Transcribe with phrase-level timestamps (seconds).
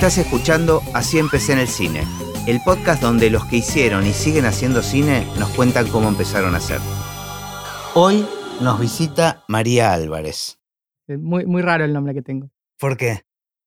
[0.00, 2.04] Estás escuchando Así empecé en el cine,
[2.46, 6.58] el podcast donde los que hicieron y siguen haciendo cine nos cuentan cómo empezaron a
[6.58, 6.78] hacer.
[7.94, 8.26] Hoy
[8.62, 10.58] nos visita María Álvarez.
[11.06, 12.50] Muy, muy raro el nombre que tengo.
[12.78, 13.24] ¿Por qué?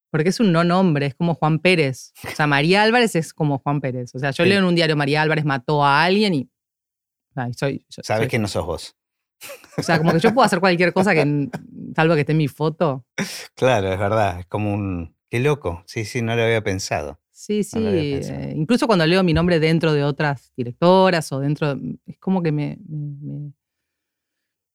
[0.10, 2.14] Porque es un no nombre, es como Juan Pérez.
[2.32, 4.16] O sea, María Álvarez es como Juan Pérez.
[4.16, 4.50] O sea, yo Sí.
[4.50, 6.50] leo en un diario María Álvarez mató a alguien y.
[7.36, 8.96] ay, soy, yo- Sabes soy- que no sos vos.
[9.78, 11.50] O sea, como que yo puedo hacer cualquier cosa que.
[11.96, 13.06] Salvo que esté en mi foto.
[13.56, 14.40] Claro, es verdad.
[14.40, 15.13] Es como un.
[15.34, 15.82] Qué loco.
[15.88, 17.20] Sí, sí, no lo había pensado.
[17.32, 17.80] Sí, sí.
[17.80, 21.76] No eh, incluso cuando leo mi nombre dentro de otras directoras o dentro.
[22.06, 22.78] Es como que me.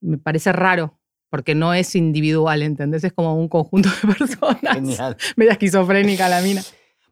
[0.01, 0.99] me, parece raro.
[1.31, 3.05] Porque no es individual, ¿entendés?
[3.05, 4.75] Es como un conjunto de personas.
[4.75, 5.17] Genial.
[5.37, 6.65] Media esquizofrénica la mina.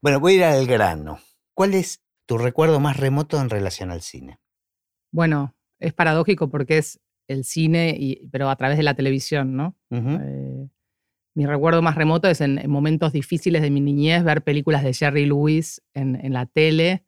[0.02, 1.20] Bueno, voy a ir al grano.
[1.54, 4.40] ¿Cuál es tu recuerdo más remoto en relación al cine?
[5.12, 9.76] Bueno, es paradójico porque es el cine, y, pero a través de la televisión, ¿no?
[9.92, 10.68] Eh,
[11.36, 14.92] mi recuerdo más remoto es en, en momentos difíciles de mi niñez ver películas de
[14.94, 17.04] Jerry Lewis en, en la tele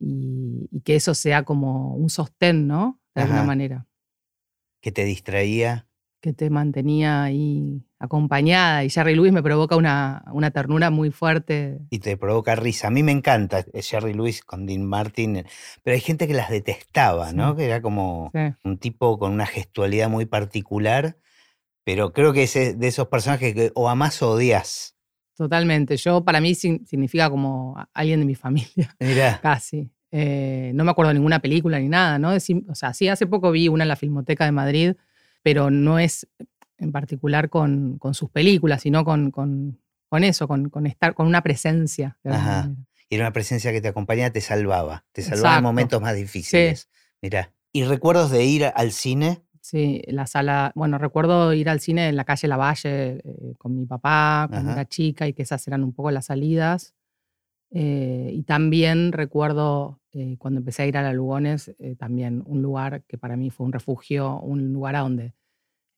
[0.00, 3.00] y, y que eso sea como un sostén, ¿no?
[3.14, 3.86] De alguna manera,
[4.80, 5.86] Que te distraía.
[6.20, 8.84] que te mantenía ahí acompañada.
[8.84, 11.80] Y Jerry Lewis me provoca una, una ternura muy fuerte.
[11.90, 12.86] y te provoca risa.
[12.88, 15.44] A mí me encanta Jerry Lewis con Dean Martin,
[15.82, 17.50] pero hay gente que las detestaba, ¿no?
[17.52, 17.56] Sí.
[17.58, 18.54] Que era como Sí.
[18.64, 21.16] un tipo con una gestualidad muy particular,
[21.88, 24.94] pero creo que es eh, de esos personajes que o amás o odias.
[25.34, 25.96] Totalmente.
[25.96, 28.94] Yo, para mí, significa como alguien de mi familia.
[29.00, 29.90] Mirá, Casi.
[30.10, 32.34] Eh, no me acuerdo de ninguna película ni nada, ¿no?
[32.34, 34.96] O sea, sí, hace poco vi una en la Filmoteca de Madrid,
[35.42, 36.28] pero no es
[36.76, 39.80] en particular con, con sus películas, sino con, con,
[40.10, 42.18] con eso, con, estar, con una presencia.
[42.22, 42.70] de Ajá.
[43.08, 46.90] y era una presencia que te acompañaba, te salvaba, te salvaba en momentos más difíciles.
[47.22, 47.54] Mirá.
[47.72, 49.42] ¿Y recuerdos de ir al cine?
[49.68, 53.84] Sí, la sala, bueno, recuerdo ir al cine en la calle Lavalle eh, con mi
[53.84, 54.80] papá cuando Ajá.
[54.80, 56.94] era chica y que esas eran un poco las salidas.
[57.70, 62.62] Eh, y también recuerdo eh, cuando empecé a ir a la Lugones, eh, también un
[62.62, 65.34] lugar que para mí fue un refugio, un lugar a donde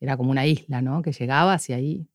[0.01, 1.01] era como una isla, ¿no?
[1.03, 2.10] Que llegabas y ahí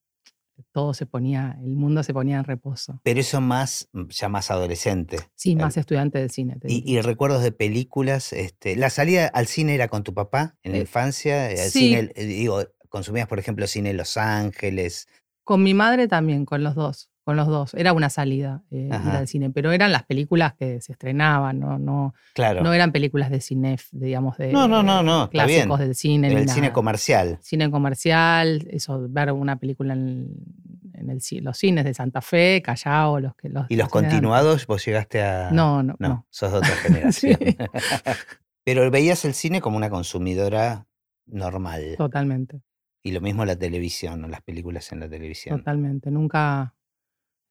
[0.71, 2.99] todo se ponía, el mundo se ponía en reposo.
[3.03, 5.17] Pero eso más, mm, ya más adolescente.
[5.35, 6.57] Sí, El- más estudiante de cine.
[6.59, 10.71] te Y, recuerdos de películas, este, la salida al cine era con tu papá en
[10.73, 11.69] la Eh, infancia, al sí.
[11.89, 15.07] cine, eh, digo, consumías por ejemplo cine en Los Ángeles,
[15.43, 17.73] Con mi madre también, con los dos, con los dos.
[17.73, 21.79] Era una salida eh, ir al cine, pero eran las películas que se estrenaban, no,
[21.79, 25.95] no, claro, no eran películas de cine, digamos, de No, no, no, no, clásicos del
[25.95, 26.27] cine.
[26.27, 27.39] era ni el cine comercial.
[27.41, 30.29] Cine comercial, eso, ver una película en,
[30.93, 34.85] en el, los cines de Santa Fe, Callao, los que los Y los continuados, vos
[34.85, 35.49] llegaste a...
[35.51, 36.27] No, no, no, no.
[36.29, 37.37] sos de otra generación.
[38.63, 40.85] Pero veías el cine como una consumidora
[41.25, 41.95] normal.
[41.97, 42.61] Totalmente,
[43.01, 45.57] Y lo mismo la televisión, las películas en la televisión.
[45.57, 46.11] totalmente.
[46.11, 46.75] Nunca,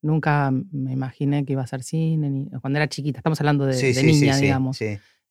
[0.05, 3.19] nunca me imaginé que iba a ser cine, ni, cuando era chiquita.
[3.19, 4.81] Estamos hablando de, Sí, de sí, niña, sí, digamos.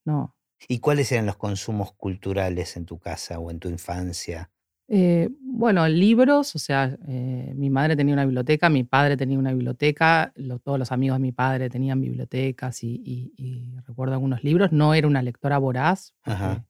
[0.05, 0.35] No,
[0.67, 4.49] ¿Y cuáles eran los consumos culturales en tu casa o en tu infancia?
[4.87, 9.51] Eh, bueno, libros, o sea, eh, mi madre tenía una biblioteca, mi padre tenía una
[9.53, 14.43] biblioteca, lo- todos los amigos de mi padre tenían bibliotecas y, y- y recuerdo algunos
[14.43, 14.71] libros.
[14.71, 16.61] No era una lectora voraz, porque,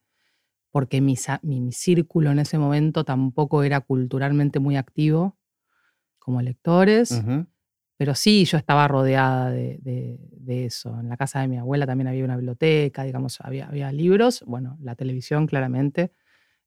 [0.72, 5.38] porque mi, mi- mi círculo en ese momento tampoco era culturalmente muy activo
[6.20, 7.46] como lectores, Ujú.
[8.04, 11.00] Pero sí yo estaba rodeada de, de- de eso.
[11.00, 14.78] En la casa de mi abuela también había una biblioteca, digamos, había, había libros, bueno,
[14.82, 16.12] la televisión claramente,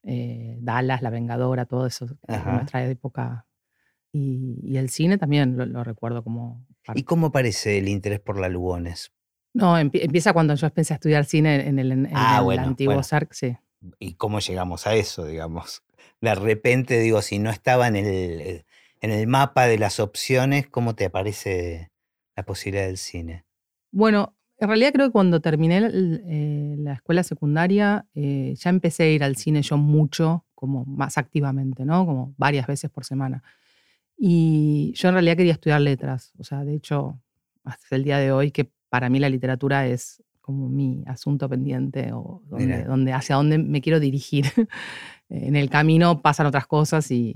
[0.02, 2.52] eh, Dallas, La Vengadora, todo eso de Ajá.
[2.54, 3.46] nuestra época.
[4.12, 6.64] Y, y el cine también lo, lo recuerdo como...
[6.86, 7.00] parte.
[7.00, 9.12] ¿Y cómo aparece el interés por la Lugones?
[9.52, 12.62] No, empie- empieza cuando yo empecé a estudiar cine en el, en Ah, el bueno,
[12.62, 13.02] antiguo bueno.
[13.02, 13.58] SARC, sí.
[13.98, 15.82] ¿Y cómo llegamos a eso, digamos?
[16.22, 18.65] De repente, digo, si no estaba en el, eh,
[19.00, 21.90] en el mapa de las opciones, ¿cómo te aparece
[22.34, 23.44] la posibilidad del cine?
[23.90, 29.10] Bueno, en realidad creo que cuando terminé eh, la escuela secundaria eh, ya empecé a
[29.10, 32.06] ir al cine yo mucho, como más activamente, ¿no?
[32.06, 33.42] Como varias veces por semana.
[34.16, 36.32] Y yo en realidad quería estudiar letras.
[36.38, 37.20] O sea, de hecho,
[37.64, 42.12] hasta el día de hoy que para mí la literatura es como mi asunto pendiente
[42.12, 44.46] o donde, donde- hacia dónde me quiero dirigir.
[45.28, 47.34] en el camino pasan otras cosas y...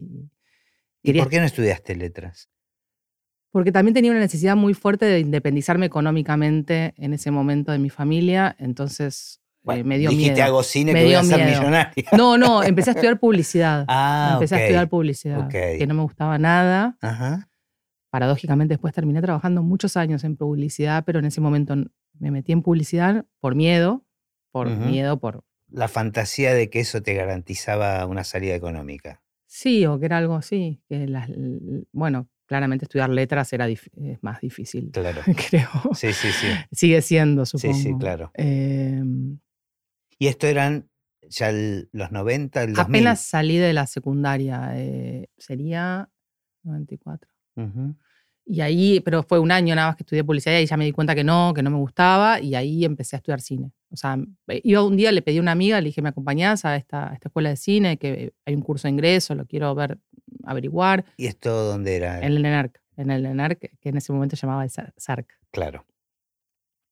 [1.03, 2.49] ¿Y por qué no estudiaste letras?
[3.51, 7.91] porque también tenía una necesidad muy fuerte de independizarme económicamente en ese momento de mi
[7.91, 10.47] familia, entonces eh, Bueno, me dio dijiste miedo.
[10.47, 11.93] hago cine Me que voy a ser millonaria.
[12.17, 13.85] No, no, empecé a estudiar publicidad.
[13.89, 16.97] Ah, empecé a estudiar publicidad, que no me gustaba nada.
[17.01, 17.49] Ajá.
[18.11, 21.75] Paradójicamente después terminé trabajando muchos años en publicidad, pero en ese momento
[22.19, 24.05] me metí en publicidad por miedo,
[24.53, 25.45] por miedo, por...
[25.69, 29.23] La fantasía de que eso te garantizaba una salida económica.
[29.53, 31.29] Sí, o que era algo así, que las,
[31.91, 33.81] bueno, claramente estudiar letras era es
[34.23, 34.93] más difícil.
[34.93, 35.23] Claro.
[35.51, 35.69] Creo.
[35.93, 36.47] Sí, sí, sí.
[36.71, 37.75] Sigue siendo, supongo.
[37.75, 38.31] Sí, sí, claro.
[38.35, 39.41] Em,
[40.21, 40.89] y esto eran
[41.29, 43.01] ya los 90, el 2000.
[43.01, 44.71] apenas salí de la secundaria.
[44.77, 46.09] eh, sería
[46.63, 47.29] 94.
[47.57, 47.97] Ujú.
[48.47, 50.93] Y ahí, pero fue un año nada más que estudié publicidad y ya me di
[50.93, 53.73] cuenta que no, que no me gustaba y ahí empecé a estudiar cine.
[53.93, 54.17] O sea,
[54.49, 57.11] eh, iba un día, le pedí a una amiga, le dije, ¿me acompañás a esta,
[57.11, 57.97] a esta escuela de cine?
[57.97, 59.99] Que hay un curso de ingreso, lo quiero ver,
[60.45, 61.05] averiguar.
[61.17, 62.19] ¿Y esto dónde era?
[62.19, 65.29] En el ENARC, en el ENARC, que en ese momento llamaba el Sar- SARC.
[65.51, 65.85] Claro.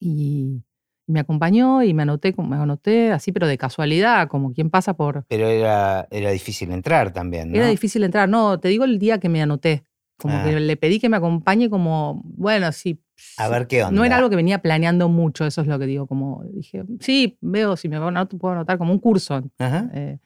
[0.01, 0.63] Y
[1.07, 4.95] me acompañó y me anoté, como- me anoté así, pero de casualidad, como quien pasa
[4.95, 5.25] por...
[5.29, 7.57] Pero era, era difícil entrar también, ¿no?
[7.59, 9.85] Era difícil entrar, no, te digo el día que me anoté.
[10.19, 10.43] Como Ah.
[10.45, 13.01] que le pedí que me acompañe como, bueno, sí.
[13.37, 13.97] A ver qué onda.
[13.97, 17.39] No era algo que venía planeando mucho, eso es lo que digo, como dije, sí,
[17.41, 19.43] veo si me anoto, puedo anotar como un curso.
[19.59, 19.89] Ajá.
[19.95, 20.19] Eh,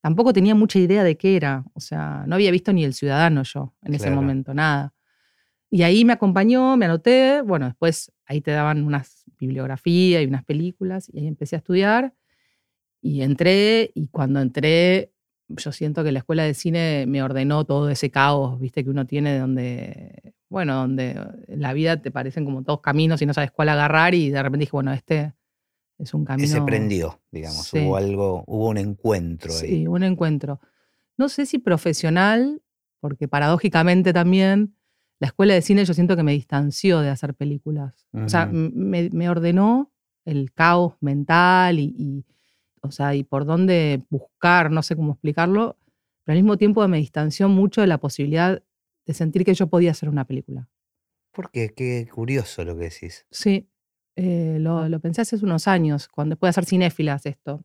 [0.00, 3.42] tampoco tenía mucha idea de qué era, o sea, no había visto ni El Ciudadano
[3.42, 4.16] yo en ese Claro.
[4.20, 4.94] momento, nada.
[5.70, 10.44] Y ahí me acompañó, me anoté, bueno, después ahí te daban unas bibliografías y unas
[10.44, 12.14] películas, y ahí empecé a estudiar,
[13.02, 15.12] y entré, y cuando entré,
[15.56, 19.06] yo siento que la escuela de cine me ordenó todo ese caos, viste, que uno
[19.06, 23.68] tiene donde, bueno, donde la vida te parecen como todos caminos y no sabes cuál
[23.68, 25.34] agarrar, y de repente dije, bueno, este
[25.98, 26.46] es un camino...
[26.46, 27.66] Ese prendió, digamos.
[27.66, 27.80] Sí.
[27.80, 29.68] Hubo algo, hubo un encuentro ahí.
[29.68, 30.60] Sí, un encuentro.
[31.16, 32.62] No sé si profesional,
[33.00, 34.74] porque paradójicamente también
[35.20, 38.06] la escuela de cine yo siento que me distanció de hacer películas.
[38.12, 39.92] O sea, me, me ordenó
[40.24, 42.24] el caos mental y, y,
[42.84, 45.76] o sea, y por dónde buscar, no sé cómo explicarlo,
[46.24, 48.62] pero al mismo tiempo me distanció mucho de la posibilidad
[49.06, 50.68] de sentir que yo podía hacer una película.
[51.32, 51.72] ¿Por qué?
[51.74, 53.26] Qué curioso lo que decís.
[53.30, 53.68] Sí,
[54.16, 57.64] eh, lo, lo pensé hace unos años, cuando después de hacer cinéfilas esto.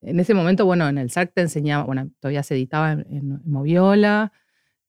[0.00, 4.32] En ese momento, bueno, en el SAC te enseñaba, bueno, todavía se editaba en Moviola,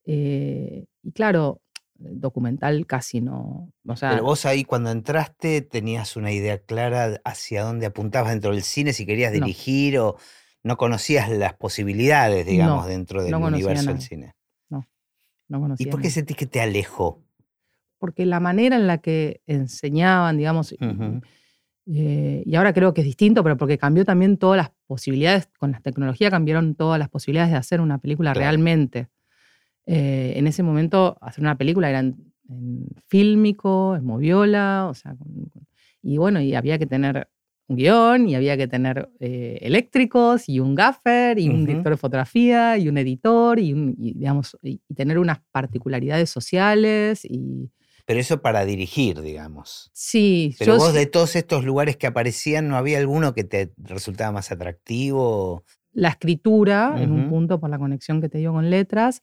[0.05, 1.61] eh, y claro,
[1.95, 3.71] documental casi no.
[3.87, 8.51] O sea, Pero vos ahí cuando entraste tenías una idea clara hacia dónde apuntabas dentro
[8.51, 9.39] del cine, si querías No.
[9.45, 10.17] dirigir o
[10.63, 14.33] no conocías las posibilidades, digamos, No, dentro del no universo del cine.
[14.69, 14.85] no
[15.57, 15.91] ¿Y conocía.
[15.91, 17.21] por qué sentís que te alejó?
[17.99, 20.77] Porque la manera en la que enseñaban, digamos, y-
[21.85, 25.71] eh, y ahora creo que es distinto, pero porque cambió también todas las posibilidades, con
[25.71, 28.39] la tecnología cambiaron todas las posibilidades de hacer una película Claro.
[28.45, 29.09] realmente.
[29.85, 32.15] Eh, en ese momento, hacer una película era en,
[32.50, 35.51] en fílmico, en moviola, o sea, con-
[36.01, 37.27] y bueno, y había que tener
[37.68, 41.65] un guion, y había que tener eh, eléctricos, y un gaffer, y un Ujú.
[41.65, 46.29] director de fotografía, y un editor, y, un- y, digamos, y, y tener unas particularidades
[46.29, 47.71] sociales, y
[48.06, 49.89] Pero eso para dirigir, digamos.
[49.94, 53.45] sí, Pero yo vos sí- de todos estos lugares que aparecían, ¿no había alguno que
[53.45, 55.63] te resultaba más atractivo?
[55.95, 59.21] la escritura en un punto por la conexión que te digo con letras,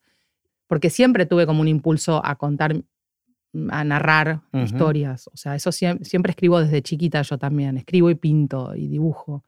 [0.71, 5.27] porque siempre tuve como un impulso a contar, mm, a narrar historias.
[5.27, 9.45] O sea, eso siem- siempre, escribo desde chiquita yo también, escribo y pinto y dibujo.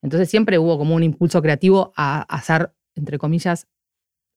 [0.00, 3.66] Entonces siempre hubo como un impulso creativo a, a hacer, entre comillas,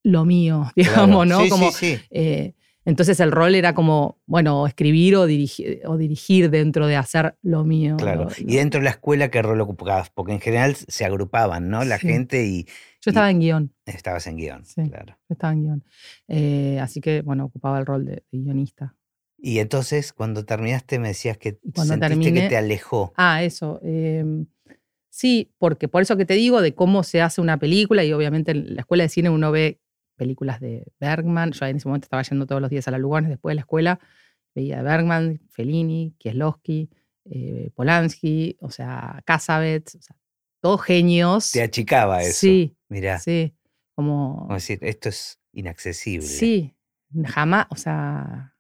[0.04, 1.26] lo mío, digamos, Claro.
[1.26, 1.44] ¿no?
[1.46, 2.02] Sí, como, sí, sí.
[2.10, 2.54] eh,
[2.86, 7.64] entonces el rol era como, bueno, escribir o dirigir, o dirigir dentro de hacer lo
[7.66, 7.98] mío.
[7.98, 8.26] Claro.
[8.26, 10.10] lo- Y dentro de la escuela, ¿qué rol ocupabas?
[10.12, 11.84] Porque en general se agrupaban, ¿no?
[11.84, 12.08] La Sí.
[12.08, 12.64] gente y
[13.02, 13.74] yo estaba en guion.
[13.86, 14.66] estabas en guion.
[14.66, 14.90] Sí.
[14.90, 15.18] Claro.
[15.30, 15.84] Estaba en guion.
[16.28, 18.96] Eh, así que, bueno, ocupaba el rol de, de guionista.
[19.38, 23.14] Y entonces, cuando terminaste, me decías que cuando sentiste que te alejó.
[23.18, 23.80] Ah, eso.
[23.84, 24.48] em,
[25.10, 28.52] sí, porque por eso que te digo de cómo se hace una película, y obviamente
[28.52, 29.80] en la escuela de cine uno ve
[30.16, 31.52] películas de Bergman.
[31.52, 33.62] Yo en ese momento estaba yendo todos los días a la Lugones después de la
[33.62, 34.00] escuela.
[34.54, 36.90] Veía Bergman, Fellini, Kieslowski,
[37.26, 40.16] eh, Polanski, o sea, Casabets, o sea,
[40.62, 41.52] todos genios.
[41.52, 42.40] Te achicaba eso.
[42.40, 43.54] Sí, Mirá, sí.
[43.94, 44.40] Como.
[44.40, 46.28] como decir, esto es inaccesible.
[46.28, 46.76] Sí,
[47.26, 48.56] jamás, o sea,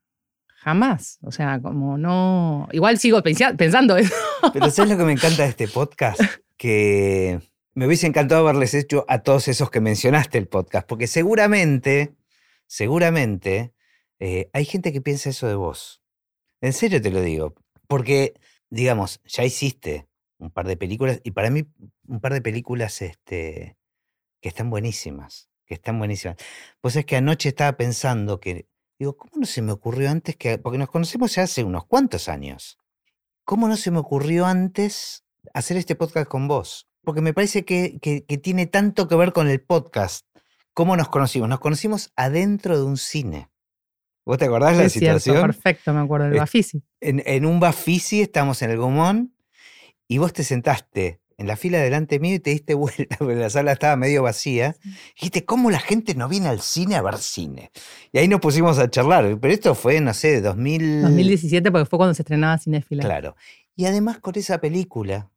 [0.47, 1.19] jamás.
[1.21, 2.67] O sea, como no.
[2.71, 4.13] Igual sigo pensando eso.
[4.53, 6.19] Pero ¿sabes lo que me encanta de este podcast?
[6.57, 7.39] Que
[7.75, 12.15] me hubiese encantado haberles hecho a todos esos que mencionaste el podcast, porque seguramente,
[12.67, 13.73] seguramente,
[14.19, 16.01] eh, hay gente que piensa eso de vos.
[16.61, 17.53] En serio te lo digo.
[17.87, 18.33] Porque,
[18.69, 20.07] digamos, ya hiciste
[20.39, 21.65] un par de películas, y para mí,
[22.07, 23.77] un par de películas este,
[24.41, 26.37] que están buenísimas, que están buenísimas.
[26.81, 28.67] Pues es que anoche estaba pensando que,
[28.97, 32.29] digo, ¿cómo no se me ocurrió antes que, porque nos conocemos ya hace unos cuantos
[32.29, 32.79] años,
[33.43, 36.87] ¿cómo no se me ocurrió antes hacer este podcast con vos?
[37.05, 40.25] Porque me parece que, que- que tiene tanto que ver con el podcast.
[40.73, 41.47] ¿Cómo nos conocimos?
[41.47, 43.49] Nos conocimos adentro de un cine.
[44.25, 45.45] ¿Vos te acordás de la cierto, situación?
[45.45, 46.81] perfecto, me acuerdo del Eh, Bafisi.
[46.99, 49.35] en, en un Bafisi, estamos en el Gomón,
[50.07, 53.49] y vos te sentaste en la fila delante mío y te diste vuelta, porque la
[53.49, 54.75] sala estaba medio vacía.
[55.15, 57.71] Dijiste, ¿cómo la gente no viene al cine a ver cine?
[58.11, 59.37] Y ahí nos pusimos a charlar.
[59.39, 61.03] Pero esto fue, no sé, 2000...
[61.03, 63.03] 2017, porque fue cuando se estrenaba Cinéfila.
[63.03, 63.35] Claro.
[63.75, 65.29] Y además con esa película,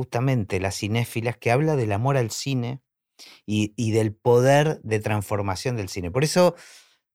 [0.00, 2.80] justamente Las Cinéfilas, que habla del amor al cine
[3.44, 6.10] y, y del poder de transformación del cine.
[6.10, 6.54] Por eso,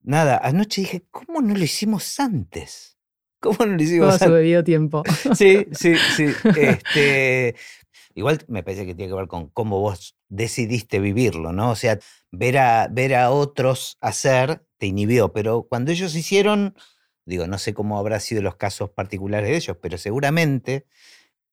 [0.04, 3.00] nada, anoche dije, ¿cómo no lo hicimos antes?
[3.40, 4.28] ¿Cómo no lo hicimos Todo antes?
[4.28, 5.02] su debido tiempo.
[5.36, 6.28] Sí, sí, sí.
[6.56, 7.56] Este,
[8.14, 11.72] igual me parece que tiene que ver con cómo vos decidiste vivirlo, ¿no?
[11.72, 11.98] O sea,
[12.32, 16.76] ver a, ver a otros hacer te inhibió, pero cuando ellos hicieron,
[17.26, 20.86] digo, no sé cómo habrá sido los casos particulares de ellos, pero seguramente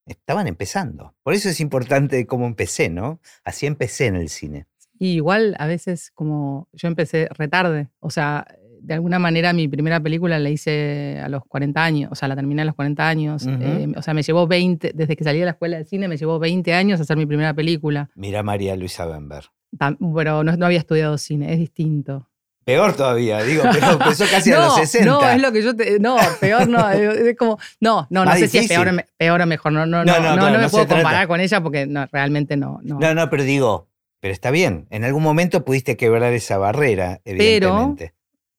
[0.06, 1.14] estaban empezando.
[1.23, 3.21] Por eso es importante cómo empecé, ¿no?
[3.44, 4.66] Así empecé en el cine.
[4.99, 8.47] Y igual a veces como yo empecé retarde, o sea,
[8.80, 12.35] de alguna manera mi primera película la hice a los 40 años, o sea, la
[12.35, 15.44] terminé a los 40 años, eh, o sea, me llevó 20, desde que salí de
[15.44, 19.06] la escuela de cine me llevó 20 años hacer mi primera película, Mira María Luisa
[19.06, 19.44] Bember.
[19.78, 22.28] Pero no, no había estudiado cine, es distinto.
[22.64, 25.04] Peor todavía, digo, pero empezó casi a no, los 60.
[25.04, 28.38] no, es lo que yo te, no, peor no, es como, no, no, no sé
[28.38, 28.76] si es difícil.
[28.76, 31.02] peor, peor o mejor, no, no, No, no, no, no, claro, no me puedo trata.
[31.02, 32.99] comparar con ella porque no, realmente no, no.
[33.00, 33.88] No, no, pero digo,
[34.21, 34.87] pero está bien.
[34.90, 38.14] En algún momento pudiste quebrar esa barrera, evidentemente.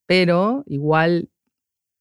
[0.05, 1.29] pero igual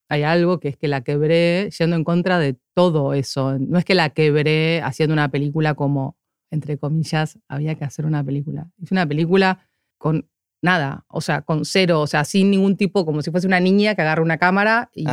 [0.09, 3.59] hay algo que es que la quebré yendo en contra de todo eso.
[3.59, 6.16] No es que la quebré haciendo una película como,
[6.50, 8.68] entre comillas, había que hacer una película.
[8.78, 9.66] Hice una película
[9.97, 10.28] con
[10.62, 13.95] nada, o sea, con cero, o sea, sin ningún tipo, como si fuese una niña
[13.95, 15.07] que agarra una cámara y,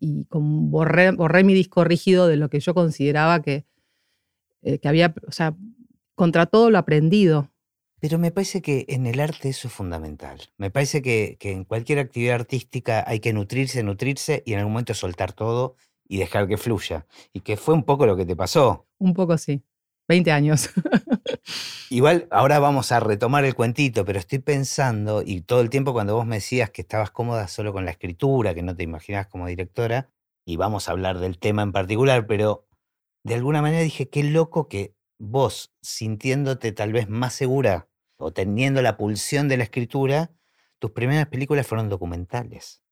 [0.00, 3.64] y con borré, borré mi disco rígido de lo que yo consideraba que,
[4.62, 5.56] eh, que había, o sea,
[6.14, 7.50] contra todo lo aprendido.
[7.98, 10.40] Pero me parece que en el arte eso es fundamental.
[10.56, 14.72] Me parece que, que en cualquier actividad artística hay que nutrirse, nutrirse y en algún
[14.74, 15.76] momento soltar todo
[16.06, 17.06] y dejar que fluya.
[17.32, 18.86] Y que fue un poco lo que te pasó.
[18.98, 19.62] Un poco sí.
[20.10, 20.70] 20 años.
[21.88, 26.16] Igual ahora vamos a retomar el cuentito, pero estoy pensando, y todo el tiempo cuando
[26.16, 29.46] vos me decías que estabas cómoda solo con la escritura, que no te imaginabas como
[29.46, 30.10] directora,
[30.44, 32.66] y vamos a hablar del tema en particular, pero
[33.22, 37.88] de alguna manera dije, qué loco que vos, sintiéndote tal vez más segura
[38.18, 40.32] o teniendo la pulsión de la escritura,
[40.80, 42.82] tus primeras películas fueron documentales.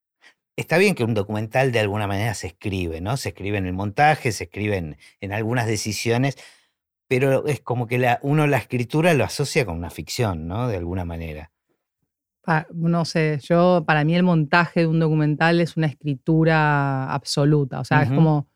[0.56, 3.16] Está bien que un documental de alguna manera se escribe, ¿no?
[3.16, 6.37] Se escribe en el montaje, se escribe en, en algunas decisiones,
[7.09, 10.69] pero es como que la, uno la escritura lo asocia con una ficción, ¿no?
[10.69, 11.50] De alguna manera.
[12.73, 17.79] No sé, yo, para mí el montaje de un documental es una escritura absoluta.
[17.81, 18.47] O sea, es como,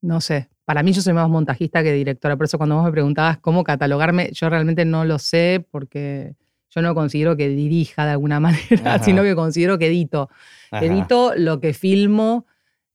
[0.00, 2.36] no sé, para mí yo soy más montajista que directora.
[2.36, 6.36] Por eso cuando vos me preguntabas cómo catalogarme, yo realmente no lo sé porque
[6.70, 9.04] yo no considero que dirija de alguna manera, Ajá.
[9.04, 10.30] sino que considero que edito.
[10.70, 10.84] Ajá.
[10.84, 12.46] Edito lo que filmo.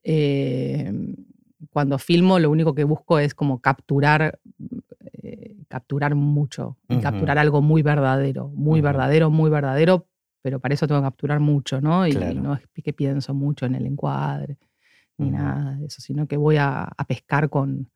[0.04, 0.94] eh,
[1.72, 4.40] cuando filmo, lo único que busco es como capturar,
[5.24, 7.04] eh, capturar mucho, y Ujú.
[7.04, 10.08] capturar algo muy verdadero, muy verdadero, muy verdadero,
[10.42, 12.06] pero para eso tengo que capturar mucho, ¿no?
[12.08, 12.40] Y Claro.
[12.42, 14.58] no es que pienso mucho en el encuadre,
[15.18, 17.90] ni nada de eso, sino que voy a, a pescar con,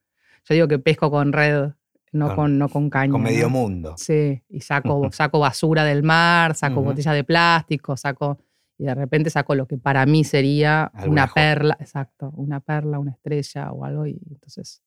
[0.46, 1.72] yo digo que pesco con red,
[2.12, 3.12] no Con- con, no con caña.
[3.12, 3.50] Con medio ¿no?
[3.51, 3.94] mundo.
[3.98, 8.39] Sí, y saco, saco basura del mar, saco botellas de plástico, saco.
[8.80, 11.34] Y de repente saco lo que para mí sería Alguna una joya.
[11.36, 14.08] perla, exacto, una perla, una estrella o algo.
[14.08, 14.82] Y entonces,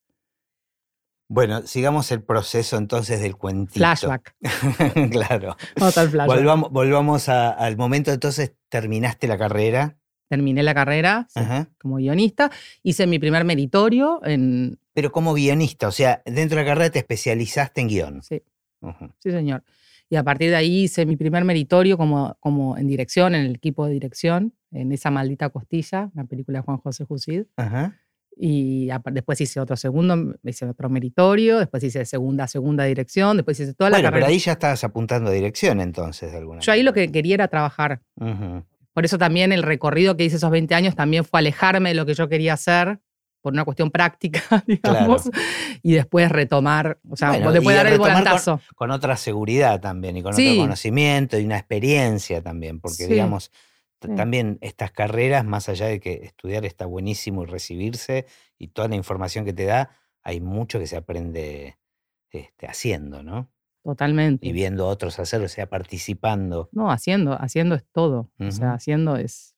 [1.29, 3.75] Bueno, sigamos el proceso entonces del cuentito.
[3.79, 4.35] flashback.
[5.11, 5.57] claro.
[5.79, 6.37] Vamos al flashback.
[6.39, 9.97] Volvamos, volvamos a- al momento, entonces terminaste la carrera.
[10.29, 11.41] Terminé la carrera sí,
[11.79, 12.51] como guionista,
[12.83, 14.79] hice mi primer meritorio en.
[14.95, 18.23] Pero como guionista, o sea, dentro de la carrera te especializaste en guion.
[18.23, 18.43] Sí,
[19.19, 19.63] sí, señor.
[20.12, 23.54] Y a partir de ahí hice mi primer meritorio como, como en dirección, en el
[23.54, 27.45] equipo de dirección, en esa maldita costilla, una película de Juan José Jusid.
[27.57, 27.99] Ajá.
[28.37, 33.73] Y después hice otro segundo, hice otro meritorio, después hice segunda, segunda dirección, después hice
[33.73, 34.26] toda la Bueno, carrera.
[34.26, 37.33] pero ahí ya estabas apuntando a dirección entonces, de alguna Yo ahí lo que quería
[37.37, 38.02] era trabajar.
[38.21, 38.66] Ujú.
[38.92, 42.04] Por eso también el recorrido que hice esos 20 años también fue alejarme de lo
[42.04, 43.00] que yo quería hacer
[43.43, 45.29] por una cuestión práctica, digamos,
[45.83, 48.61] y después retomar, o sea, Bueno, después y dar el con- volantazo.
[48.75, 50.49] Con otra seguridad también y con Sí.
[50.53, 53.09] otro conocimiento y una experiencia también, porque Sí.
[53.13, 53.51] digamos,
[54.01, 54.15] Sí.
[54.17, 58.27] también estas carreras, más allá de que estudiar está buenísimo y recibirse
[58.59, 59.91] y toda la información que te da,
[60.23, 61.79] hay mucho que se aprende
[62.31, 63.51] este, haciendo, ¿no?
[63.85, 64.47] Totalmente.
[64.47, 66.69] Y viendo a otros hacerlo, o sea, participando.
[66.73, 68.31] No, haciendo, haciendo es todo.
[68.39, 69.55] O sea, haciendo es,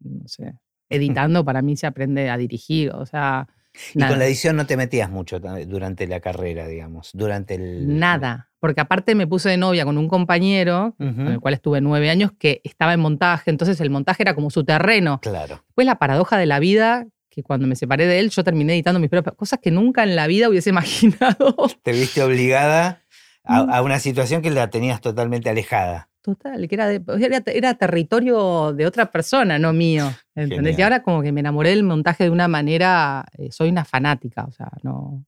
[0.00, 0.54] no sé,
[0.90, 3.48] editando para mí se aprende a dirigir, o sea,
[3.94, 7.98] Y con la edición no te metías mucho durante la carrera, digamos, durante el...
[7.98, 8.48] Nada.
[8.58, 12.32] Porque aparte me puse de novia con un compañero con el cual estuve nueve años
[12.38, 15.18] que estaba en montaje, entonces el montaje era como su terreno.
[15.22, 15.62] Claro.
[15.68, 19.00] Después la paradoja de la vida, que cuando me separé de él, yo terminé editando
[19.00, 21.56] mis propias cosas que nunca en la vida hubiese imaginado.
[21.82, 23.00] Te viste obligada
[23.44, 26.09] a, a una situación que la tenías totalmente alejada.
[26.22, 30.04] Total, que era, de- era, era territorio de otra persona, no mío.
[30.34, 30.78] ¿entendés?
[30.78, 34.44] Y ahora como que me enamoré del montaje de una manera, eh, soy una fanática,
[34.44, 35.24] o sea, no,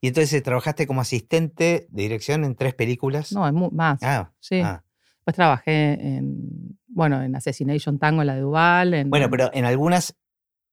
[0.00, 3.32] Y entonces trabajaste como asistente de dirección en tres películas.
[3.32, 4.02] no, es más.
[4.02, 4.60] Ah, sí.
[4.60, 4.82] ah.
[5.16, 8.94] Después trabajé en, bueno, en Assassination Tango, en la de Duval.
[8.94, 10.16] En, Bueno, pero en algunas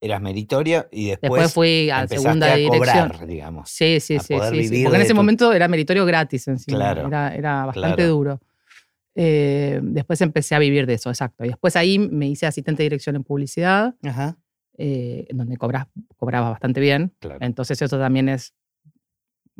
[0.00, 3.08] eras meritoria y después, después fui a segunda a dirección.
[3.10, 3.68] cobrar, digamos.
[3.70, 6.78] Sí, sí, sí, poder sí, sí, Porque en ese tu- momento era meritorio gratis encima.
[6.78, 8.08] Claro, Era, era bastante claro.
[8.12, 8.40] duro.
[9.14, 11.44] Eh, después empecé a vivir de eso, exacto.
[11.44, 14.38] Y después ahí me hice asistente de dirección en publicidad, Ajá,
[14.78, 15.86] eh, donde cobras,
[16.16, 17.12] cobraba bastante bien.
[17.18, 17.38] claro.
[17.44, 18.54] Entonces eso también es,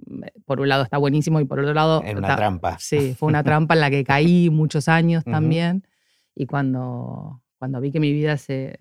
[0.06, 2.02] mm, por un lado está buenísimo y por otro lado...
[2.04, 2.76] En una está- trampa.
[2.78, 5.86] Sí, fue una trampa en la que caí muchos años también.
[6.34, 8.78] Y cuando, cuando vi que mi vida se,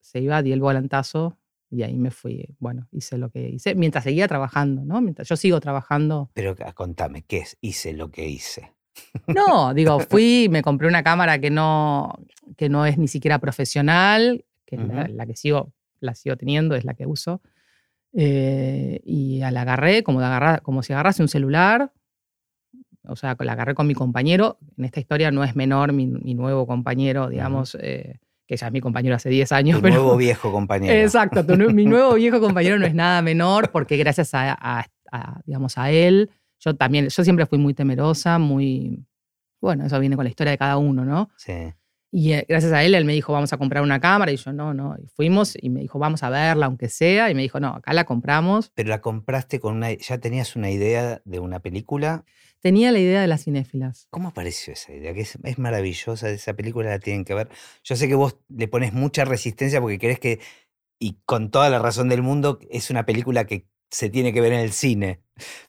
[0.00, 1.38] se iba, di el volantazo
[1.70, 2.56] y ahí me fui.
[2.58, 3.74] Bueno, hice lo que hice.
[3.74, 5.00] Mientras seguía trabajando, ¿no?
[5.00, 6.30] Mientras yo sigo trabajando.
[6.34, 7.56] Pero ah, contame, ¿qué es?
[7.60, 8.72] Hice lo que hice.
[9.26, 12.14] No, digo, fui, me compré una cámara que no,
[12.56, 14.82] que no es ni siquiera profesional, que es
[15.14, 17.40] la, que sigo, la sigo teniendo, es la que uso.
[18.14, 21.92] Eh, y la agarré como, de agarrar, como si agarrase un celular.
[23.04, 24.58] O sea, la agarré con mi compañero.
[24.76, 28.72] En esta historia no es menor mi, mi nuevo compañero, digamos, eh, que ya es
[28.72, 29.76] mi compañero hace 10 años.
[29.78, 30.94] Tu pero, nuevo viejo compañero.
[30.94, 35.40] Exacto, tu mi nuevo viejo compañero no es nada menor porque gracias a, a- a,
[35.46, 39.04] digamos, a él, yo también, yo siempre fui muy temerosa, muy,
[39.60, 41.30] bueno, eso viene con la historia de cada uno, ¿no?
[41.36, 41.72] Sí.
[42.10, 44.52] Y eh, gracias a él, él me dijo, vamos a comprar una cámara, y yo,
[44.52, 47.60] no, no, y fuimos y me dijo, vamos a verla, aunque sea, y me dijo,
[47.60, 48.72] no, acá la compramos.
[48.74, 49.92] Pero la compraste con una.
[49.92, 52.24] ¿Ya tenías una idea de una película?
[52.60, 54.08] Tenía la idea de las cinéfilas.
[54.10, 55.12] ¿Cómo apareció esa idea?
[55.12, 57.50] Que es, es maravillosa, esa película la tienen que ver.
[57.84, 60.40] Yo sé que vos le pones mucha resistencia porque crees que,
[60.98, 64.52] y con toda la razón del mundo, es una película que se tiene que ver
[64.52, 65.20] en el cine.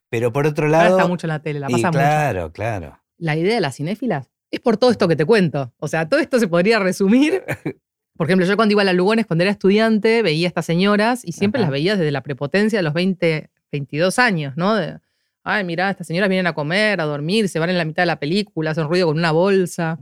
[0.09, 0.97] Pero por otro Ahora lado.
[0.97, 1.99] está mucho en la tele, la y pasa mucho.
[1.99, 2.99] claro, claro.
[3.17, 5.73] La idea de las cinéfilas es por todo esto que te cuento.
[5.77, 7.43] O sea, todo esto se podría resumir.
[8.17, 11.23] Por ejemplo, yo cuando iba a la Lugones, cuando era estudiante, veía a estas señoras
[11.23, 11.67] y siempre Ajá.
[11.67, 14.75] las veía desde la prepotencia de los 20, 22 años, ¿no?
[14.75, 14.97] De,
[15.43, 18.07] Ay, mirá, estas señoras vienen a comer, a dormir, se van en la mitad de
[18.07, 19.99] la película, hacen ruido con una bolsa,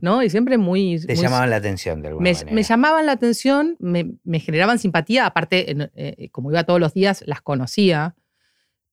[0.00, 0.22] ¿no?
[0.22, 0.98] Y siempre muy...
[1.00, 2.52] Te muy- llamaban la atención de alguna me, manera.
[2.52, 7.22] me llamaban la atención, me, me generaban simpatía, aparte, eh, como iba todos los días,
[7.26, 8.14] las conocía,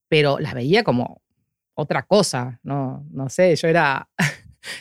[0.08, 1.22] pero las veía como
[1.74, 4.08] otra cosa, no, no sé, yo era...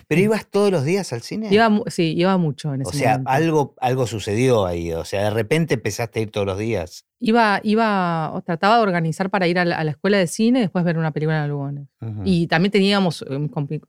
[0.08, 1.48] ¿Pero ibas todos los días al cine?
[1.52, 3.32] Iba, sí, iba mucho en ese o sea, momento.
[3.32, 4.92] algo, algo sucedió ahí.
[4.94, 7.06] O sea, de repente empezaste a ir todos los días.
[7.22, 10.60] Iba, iba, o trataba de organizar para ir a la, a la escuela de cine
[10.60, 11.88] y después ver una película en Lugones.
[12.24, 13.26] Y también teníamos,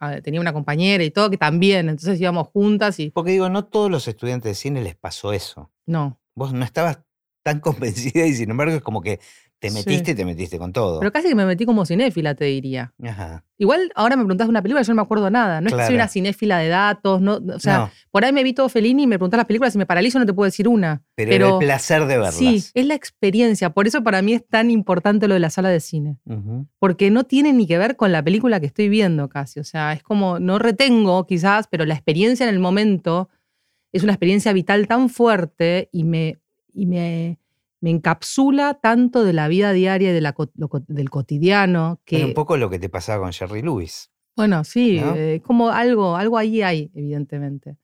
[0.00, 3.64] ah, tenía una compañera y todo que también, entonces íbamos juntas y Porque digo, no
[3.66, 5.70] todos los estudiantes de cine les pasó eso.
[5.86, 6.18] no.
[6.34, 7.00] Vos no estabas
[7.42, 9.20] tan convencida y sin embargo es como que
[9.60, 9.76] te Sí.
[9.76, 10.98] metiste y te metiste con todo.
[11.00, 12.94] Pero casi que me metí como cinéfila, te diría.
[13.04, 13.44] Ajá.
[13.58, 15.60] Igual ahora me preguntás de una película, yo no me acuerdo nada.
[15.60, 18.42] No es que soy una cinéfila de datos, no, o sea, no, por ahí me
[18.42, 20.66] vi todo Fellini y me preguntás las películas y me paralizo no te puedo decir
[20.66, 21.02] una.
[21.14, 22.36] pero, era el placer de verlas.
[22.36, 23.68] sí, es la experiencia.
[23.68, 26.16] Por eso para mí es tan importante lo de la sala de cine.
[26.78, 29.60] Porque no tiene ni que ver con la película que estoy viendo casi.
[29.60, 33.28] O sea, es como, no retengo quizás, pero la experiencia en el momento
[33.92, 36.38] es una experiencia vital tan fuerte y me,
[36.72, 37.39] y me,
[37.80, 42.00] me encapsula tanto de la vida diaria y de la co- lo co- del cotidiano
[42.04, 44.10] que, Era un poco lo que te pasaba con Jerry Lewis.
[44.36, 45.14] bueno, sí, ¿no?
[45.16, 47.76] eh, como algo, algo ahí hay, evidentemente.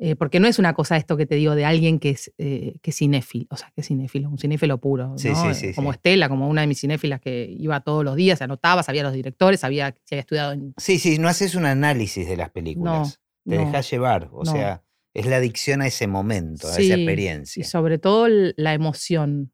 [0.00, 2.76] Eh, porque no es una cosa esto que te digo de alguien que es, eh,
[2.82, 5.14] que es cinéfilo, o sea, que es cinéfilo, un cinéfilo puro.
[5.18, 5.34] Sí, ¿no?
[5.34, 5.90] sí, sí, como.
[5.90, 9.12] Estela, como una de mis cinéfilas que iba todos los días, se anotaba, sabía los
[9.12, 10.72] directores, sabía si había estudiado en.
[10.76, 13.20] Sí, sí, no haces un análisis de las películas.
[13.44, 14.28] te dejas llevar.
[14.32, 14.84] O sea,
[15.18, 17.64] es la adicción a ese momento, a esa Y experiencia.
[17.64, 19.52] sobre todo la emoción,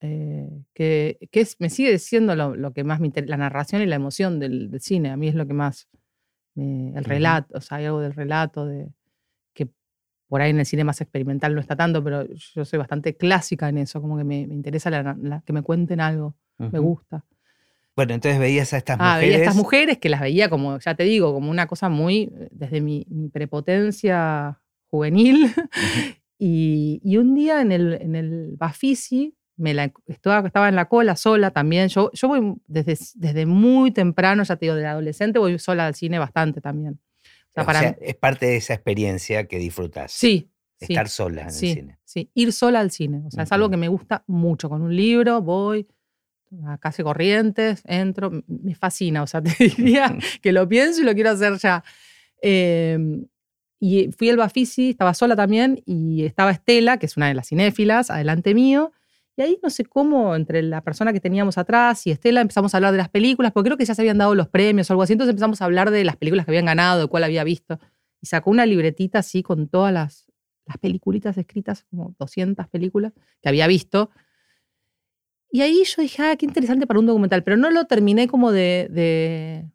[0.00, 3.82] eh, que, que es, me sigue siendo lo, lo que más me interesa, la narración
[3.82, 5.10] y la emoción del, del cine.
[5.10, 5.88] A mí es lo que más.
[6.54, 8.88] me- el relato, o sea, hay algo del relato de
[9.54, 9.68] que
[10.28, 13.68] por ahí en el cine más experimental no está tanto, pero yo soy bastante clásica
[13.68, 17.24] en eso, como que me, me interesa la- la- que me cuenten algo, me gusta.
[17.94, 19.20] Bueno, entonces veías a estas Ah, mujeres.
[19.28, 22.48] veía estas mujeres que las veía como, ya te digo, como una cosa muy, eh,
[22.50, 24.58] desde mi, mi prepotencia
[24.92, 25.50] juvenil.
[26.38, 30.88] y, y un día en el, en el Bafisi, me la, estaba, estaba en la
[30.88, 31.88] cola sola también.
[31.88, 35.94] Yo, yo voy desde, desde muy temprano, ya te digo, de adolescente, voy sola al
[35.94, 37.00] cine bastante también.
[37.24, 40.12] O sea, o para sea, es parte de esa experiencia que disfrutas.
[40.12, 40.92] sí, sí.
[40.94, 41.98] Estar sola en Sí, el cine.
[42.04, 43.22] sí, ir sola al cine.
[43.26, 44.68] O sea, es algo que me gusta mucho.
[44.68, 45.86] Con un libro voy
[46.66, 49.22] a Casi Corrientes, entro, me fascina.
[49.22, 51.84] O sea, te diría que lo pienso y lo quiero hacer ya.
[52.42, 52.98] Eh,
[53.84, 57.48] Y fui al Bafisi, estaba sola también, y estaba Estela, que es una de las
[57.48, 58.92] cinéfilas, adelante mío.
[59.36, 62.76] Y ahí no sé cómo, entre la persona que teníamos atrás y Estela, empezamos a
[62.76, 65.02] hablar de las películas, porque creo que ya se habían dado los premios o algo
[65.02, 65.14] así.
[65.14, 67.80] Entonces empezamos a hablar de las películas que habían ganado, de cuál había visto.
[68.20, 70.30] Y sacó una libretita así con todas las,
[70.64, 74.10] las peliculitas escritas, como 200 películas que había visto.
[75.50, 78.52] Y ahí yo dije, ah, qué interesante para un documental, pero no lo terminé como
[78.52, 79.72] de, de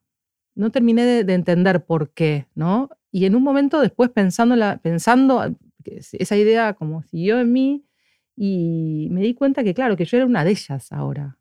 [0.57, 2.89] no terminé de, de, entender por qué, ¿no?
[3.11, 7.85] Y en un momento después pensando, la, pensando esa idea como siguió en mí
[8.35, 11.37] y me di cuenta que, claro, que yo era una de ellas ahora.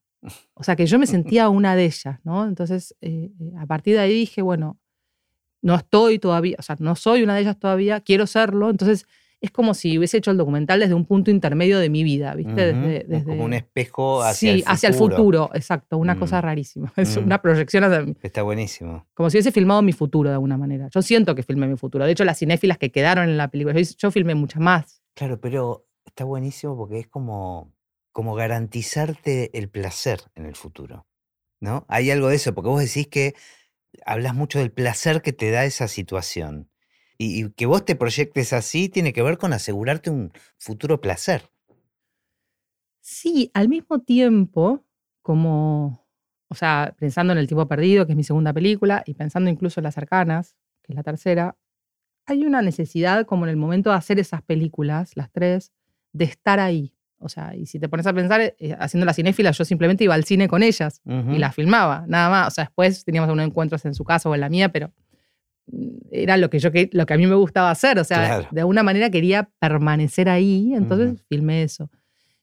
[0.54, 2.46] O sea, que yo me sentía una de ellas, ¿no?
[2.46, 4.78] Entonces, eh, a partir de ahí dije, bueno,
[5.62, 8.70] no estoy todavía, o sea, no soy una de ellas todavía, quiero serlo.
[8.70, 9.06] Entonces,
[9.40, 12.72] es como si hubiese hecho el documental desde un punto intermedio de mi vida, ¿viste?
[12.72, 14.72] desde, desde, como un espejo hacia sí, el futuro.
[14.72, 16.18] hacia el futuro, exacto, una mm.
[16.18, 16.92] cosa rarísima.
[16.96, 17.24] Es mm.
[17.24, 18.16] una proyección hacia mí.
[18.22, 19.06] Está buenísimo.
[19.14, 20.88] Como si hubiese filmado mi futuro de alguna manera.
[20.92, 22.04] Yo siento que filmé mi futuro.
[22.06, 25.02] De hecho, las cinéfilas que quedaron en la película, yo, yo filmé muchas más.
[25.14, 27.74] Claro, pero está buenísimo porque es como,
[28.12, 31.06] como garantizarte el placer en el futuro.
[31.60, 31.86] ¿No?
[31.88, 33.34] Hay algo de eso, porque vos decís que
[34.04, 36.70] hablas mucho del placer que te da esa situación.
[37.18, 41.50] Y, que vos te proyectes así tiene que ver con asegurarte un futuro placer.
[43.00, 44.84] Sí, al mismo tiempo,
[45.22, 46.06] como,
[46.48, 49.80] o sea, pensando en El tiempo perdido, que es mi segunda película, y pensando incluso
[49.80, 51.56] en Las cercanas, que es la tercera,
[52.26, 55.72] hay una necesidad como en el momento de hacer esas películas, las tres,
[56.12, 56.92] de estar ahí.
[57.18, 60.14] O sea, y si te pones a pensar, eh, haciendo las cinéfilas, yo simplemente iba
[60.14, 61.34] al cine con ellas uh -huh.
[61.34, 62.48] y las filmaba, nada más.
[62.48, 64.92] O sea, después teníamos unos encuentros en su casa o en la mía, pero
[66.10, 68.48] era lo que yo lo que a mí me gustaba hacer, o sea, claro.
[68.50, 71.24] de alguna manera quería permanecer ahí, entonces uh -huh.
[71.28, 71.90] filmé eso.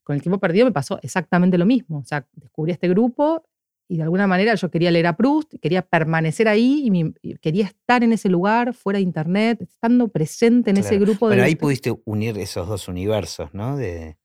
[0.04, 3.44] Con el tiempo perdido me pasó exactamente lo mismo, o sea, descubrí este grupo
[3.88, 7.36] y de alguna manera yo quería leer a Proust, quería permanecer ahí y, mi, y
[7.36, 10.88] quería estar en ese lugar, fuera de internet, estando presente en claro.
[10.88, 11.30] ese grupo.
[11.30, 13.78] Pero de ahí pudiste unir esos dos universos, ¿no?
[13.78, 14.18] De,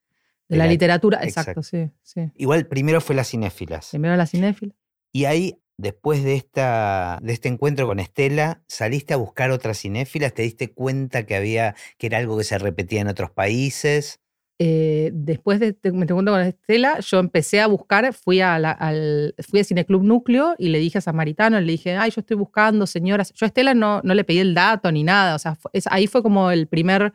[0.48, 2.32] la, la, literatura, exacto, exacto, sí, sí.
[2.37, 3.90] Igual primero fue las cinéfilas.
[3.90, 4.76] Primero las cinéfilas.
[5.12, 10.34] Y ahí después de, esta, de este encuentro con Estela, saliste a buscar otras cinéfilas,
[10.34, 14.20] te diste cuenta que había, que era algo que se repetía en otros países.
[14.60, 19.60] Eh, después de este encuentro con Estela, yo empecé a buscar, fui, a al, fui
[19.60, 23.32] a Cineclub Núcleo y le dije a Samaritano, le dije, ay, yo estoy buscando señoras.
[23.34, 25.56] Yo a Estela no, no le pedí el dato ni nada, o sea,
[25.90, 27.14] ahí fue como el primer...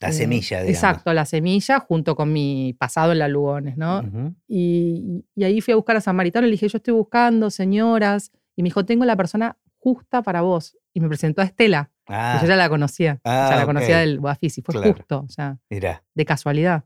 [0.00, 0.74] La eh, semilla, digamos.
[0.74, 3.98] Exacto, la semilla junto con mi pasado en la Lugones, ¿no?
[3.98, 4.34] Uh -huh.
[4.48, 8.32] y, y, ahí fui a buscar a Samaritano y le dije, yo estoy buscando señoras.
[8.56, 10.76] Y me dijo, tengo la persona justa para vos.
[10.92, 11.90] Y me presentó a Estela.
[12.06, 12.38] Ah.
[12.42, 13.20] yo ya la conocía.
[13.24, 14.08] Ah, o sea, la conocía okay.
[14.08, 14.62] del Boafisi.
[14.62, 14.92] Fue claro.
[14.92, 16.02] justo, o sea, Mira.
[16.14, 16.84] de casualidad.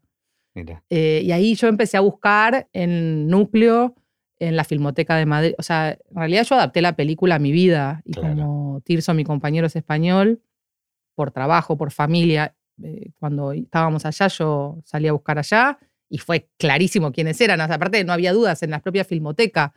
[0.55, 0.83] Mira.
[0.90, 3.94] Eh, y ahí yo empecé a buscar en núcleo,
[4.38, 5.55] en la Filmoteca de Madrid.
[5.57, 8.03] O sea, en realidad yo adapté la película a mi vida.
[8.05, 8.35] Y claro.
[8.35, 10.42] como Tirso, mi compañero, es español,
[11.14, 16.48] por trabajo, por familia, eh, cuando estábamos allá, yo salí a buscar allá y fue
[16.58, 17.60] clarísimo quiénes eran.
[17.60, 19.72] O sea, aparte, no había dudas en la propia filmoteca.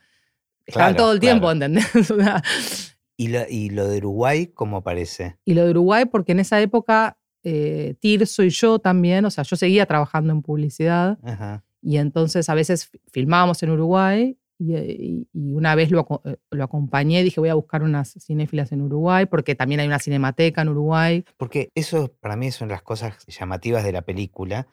[0.65, 1.65] Estaban claro, todo el tiempo, claro.
[1.65, 1.85] ¿entendés?
[3.17, 5.37] ¿Y lo, ¿Y lo, de Uruguay cómo aparece?
[5.43, 9.43] Y lo de Uruguay, porque en esa época eh, Tirso y yo también, o sea,
[9.43, 11.17] yo seguía trabajando en publicidad.
[11.23, 11.63] Ajá.
[11.81, 17.23] Y entonces a veces filmábamos en Uruguay y, y, una vez lo, eh, lo acompañé,
[17.23, 21.25] dije voy a buscar unas cinéfilas en Uruguay, porque también hay una cinemateca en Uruguay.
[21.37, 24.67] Porque eso para mí son las cosas llamativas de la película,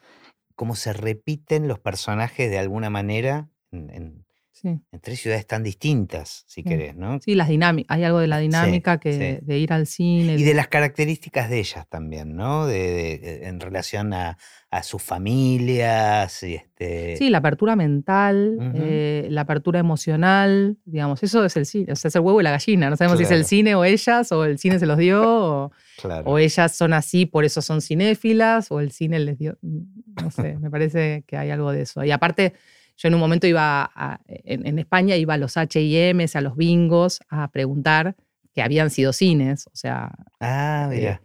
[0.54, 4.23] cómo se repiten los personajes de alguna manera en,
[4.64, 4.80] sí.
[4.92, 6.64] en tres ciudades tan distintas, si sí.
[6.64, 7.20] querés, ¿no?
[7.20, 10.34] Sí, las dinámicas, hay algo de la dinámica sí, que, de ir al cine.
[10.34, 12.66] Y de las características de ellas también, ¿no?
[12.66, 14.38] De, de, en relación a,
[14.74, 16.42] a sus familias.
[16.42, 17.16] Y este...
[17.16, 18.72] Sí, la apertura mental, uh -huh.
[18.74, 22.44] eh, la apertura emocional, digamos, eso es el cine, o sea, es el huevo y
[22.44, 23.28] la gallina, no sabemos claro.
[23.28, 25.72] si es el cine o ellas, o el cine se los dio, o,
[26.02, 26.28] claro.
[26.28, 30.58] o, ellas son así, por eso son cinéfilas, o el cine les dio, no sé,
[30.58, 32.02] me parece que hay algo de eso.
[32.02, 32.54] Y aparte,
[32.96, 36.56] yo en un momento iba, a, en, en, España, iba a los H&M, a los
[36.56, 38.16] bingos, a preguntar
[38.52, 40.12] que habían sido cines, o sea...
[40.40, 41.14] Ah, mira.
[41.14, 41.20] Eh,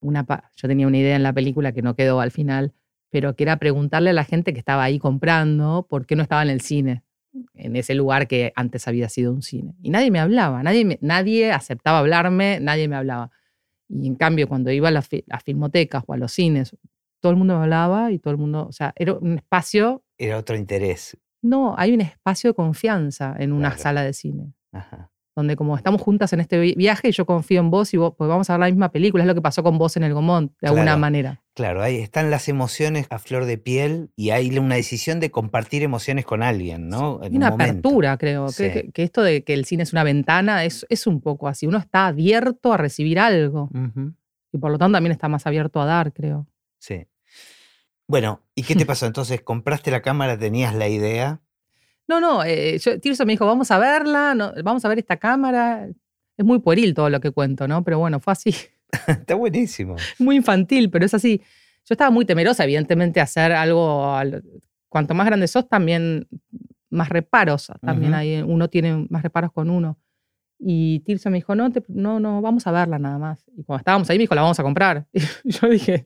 [0.00, 0.24] una,
[0.56, 2.72] yo tenía una idea en la película que no quedó al final,
[3.10, 6.42] pero que era preguntarle a la gente que estaba ahí comprando por qué no estaba
[6.42, 7.02] en el cine,
[7.54, 9.74] en ese lugar que antes había sido un cine.
[9.82, 13.30] Y nadie me hablaba, nadie, me, nadie aceptaba hablarme, nadie me hablaba.
[13.88, 16.76] Y en cambio, cuando iba a las, las filmotecas o a los cines,
[17.20, 20.02] todo el mundo me hablaba y todo el mundo, o sea, era un espacio...
[20.18, 21.16] Era otro interés.
[21.40, 23.82] No, hay un espacio de confianza en una claro.
[23.82, 24.54] sala de cine.
[24.72, 28.12] Ajá donde como estamos juntas en este viaje y yo confío en vos y vos,
[28.18, 30.12] pues vamos a ver la misma película, es lo que pasó con vos en el
[30.12, 31.40] Gomont, de claro, alguna manera.
[31.54, 35.84] Claro, ahí están las emociones a flor de piel y hay una decisión de compartir
[35.84, 37.20] emociones con alguien, ¿no?
[37.22, 38.64] En una un apertura, creo, sí.
[38.64, 41.68] que, que, esto de que el cine es una ventana es, es un poco así,
[41.68, 43.70] uno está abierto a recibir algo.
[43.72, 44.14] Uh -huh.
[44.50, 46.48] Y por lo tanto también está más abierto a dar, creo.
[46.80, 47.06] Sí.
[48.08, 49.06] Bueno, ¿y qué te pasó?
[49.06, 50.38] Entonces, ¿compraste la cámara?
[50.38, 51.40] ¿Tenías la idea?
[52.08, 55.18] No, no, eh, yo- Tirso me dijo, vamos a verla, no, vamos a ver esta
[55.18, 55.86] cámara.
[56.36, 57.84] Es muy pueril todo lo que cuento, ¿no?
[57.84, 58.54] Pero bueno, fue así,
[59.06, 59.96] Está buenísimo.
[60.18, 61.42] muy infantil, pero es así.
[61.84, 64.14] Yo estaba muy temerosa, evidentemente, hacer algo.
[64.14, 64.42] al-
[64.88, 66.26] cuanto más grande sos, también
[66.88, 67.70] más reparos.
[67.82, 69.98] También hay, uno tiene más reparos con uno.
[70.60, 73.44] Y Tirso me dijo, no, te- no, no, vamos a verla nada más.
[73.56, 75.06] Y cuando estábamos ahí me dijo, la vamos a comprar.
[75.44, 76.04] Y yo dije,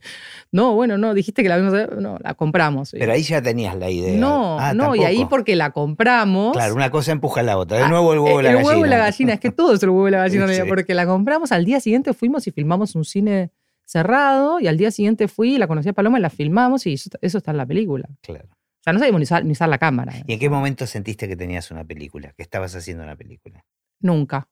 [0.51, 2.91] no, bueno, no, dijiste que la vamos a ver, no, la compramos.
[2.93, 4.21] Pero ahí ya tenías la idea.
[4.21, 6.53] no, Ah, no, y ahí porque la compramos.
[6.53, 7.79] Claro, una cosa empuja a la otra.
[7.79, 8.73] De Ah, nuevo el huevo y la el gallina.
[8.75, 10.61] huevo y la gallina, es que todo es el huevo y la gallina, Sí.
[10.69, 13.51] porque la compramos al día siguiente, fuimos y filmamos un cine
[13.87, 17.11] cerrado, y al día siguiente fui la conocí a Paloma y la filmamos, y eso,
[17.21, 18.09] eso está en la película.
[18.21, 18.47] Claro.
[18.51, 20.13] O sea, no sabíamos ni usar, ni usar la cámara.
[20.27, 22.33] ¿Y en qué momento sentiste que tenías una película?
[22.37, 23.65] Que estabas haciendo una película.
[24.03, 24.49] Nunca.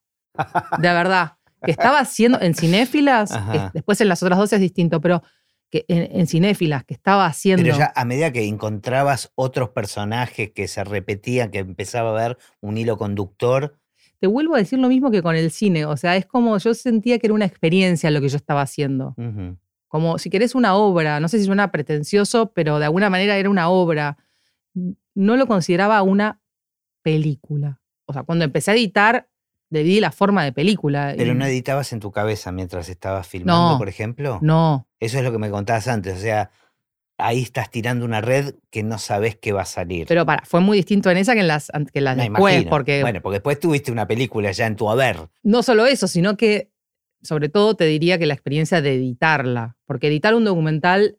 [0.79, 1.33] De verdad.
[1.63, 3.39] Que estaba haciendo en cinéfilas,
[3.75, 5.23] después en las otras dos es distinto, pero
[5.71, 7.63] que en, en cinéfilas que estaba haciendo.
[7.63, 12.39] Pero ya a medida que encontrabas otros personajes que se repetían, que empezaba a haber
[12.61, 13.77] un hilo conductor,
[14.21, 15.85] Te vuelvo a decir lo mismo que con el cine.
[15.85, 19.15] O sea, es como yo sentía que era una experiencia lo que yo estaba haciendo.
[19.89, 23.51] como si querés una obra, no sé si suena pretencioso, pero de alguna manera era
[23.51, 24.17] una obra.
[25.15, 26.41] No lo consideraba una
[27.03, 27.81] película.
[28.07, 29.29] O sea, cuando empecé a editar,
[29.71, 31.15] le la forma de película.
[31.17, 34.39] pero y- no editabas en tu cabeza mientras estabas filmando, No, por ejemplo.
[34.43, 36.19] No, Eso es lo que me contabas antes.
[36.19, 36.51] O sea,
[37.19, 40.07] ahí estás tirando una red que no sabes qué va a salir.
[40.09, 42.71] pero para, fue muy distinto en esa que en las, que en las después, imagino.
[42.71, 45.29] porque Bueno, porque después tuviste una película ya en tu haber.
[45.43, 46.71] no solo eso, sino que
[47.23, 51.19] sobre todo te diría que la experiencia de editarla, porque editar un documental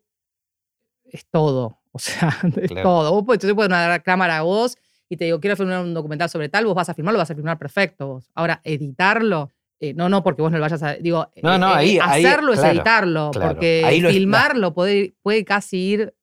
[1.06, 2.30] es todo, o sea,
[2.62, 2.84] es Claro.
[2.90, 3.12] todo.
[3.14, 4.78] Vos podés, dar la cámara a vos
[5.12, 7.36] y te digo, quiero filmar un documental sobre tal, vos vas a filmarlo, vas a
[7.36, 8.32] filmar perfecto vos.
[8.34, 11.67] Ahora, editarlo, eh, no, no, porque vos no lo vayas a, digo, No, eh, no,
[11.71, 13.47] eh, ahí- ahí, hacerlo es claro, editarlo, claro.
[13.56, 16.13] porque Ahí lo es- filmarlo puede, puede casi ir,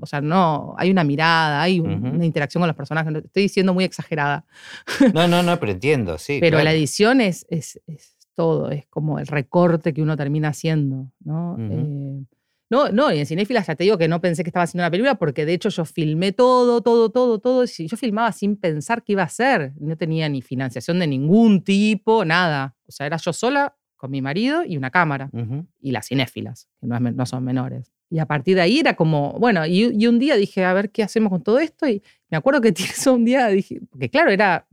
[0.00, 3.72] o sea, no, hay una mirada, hay un- una interacción con los personajes, estoy diciendo
[3.72, 4.44] muy exagerada.
[5.14, 6.38] No, no, no, pero entiendo, sí.
[6.40, 11.12] Pero la edición es, es, es todo, es como el recorte que uno termina haciendo,
[11.20, 11.56] ¿no?
[11.60, 12.24] Eh,
[12.68, 14.90] no, no, y en Cinéfilas ya te digo que no pensé que estaba haciendo una
[14.90, 17.64] película porque de hecho yo filmé todo, todo, todo, todo.
[17.64, 19.72] y Yo filmaba sin pensar qué iba a hacer.
[19.78, 22.74] No tenía ni financiación de ningún tipo, nada.
[22.88, 25.66] O sea, era yo sola con mi marido y una cámara Ujú.
[25.80, 27.92] y las cinéfilas, que no, es no son menores.
[28.10, 30.90] Y a partir de ahí era como, bueno, y, y un día dije, a ver
[30.90, 31.88] qué hacemos con todo esto.
[31.88, 34.66] Y me acuerdo que Tirso un día dije, porque claro, era,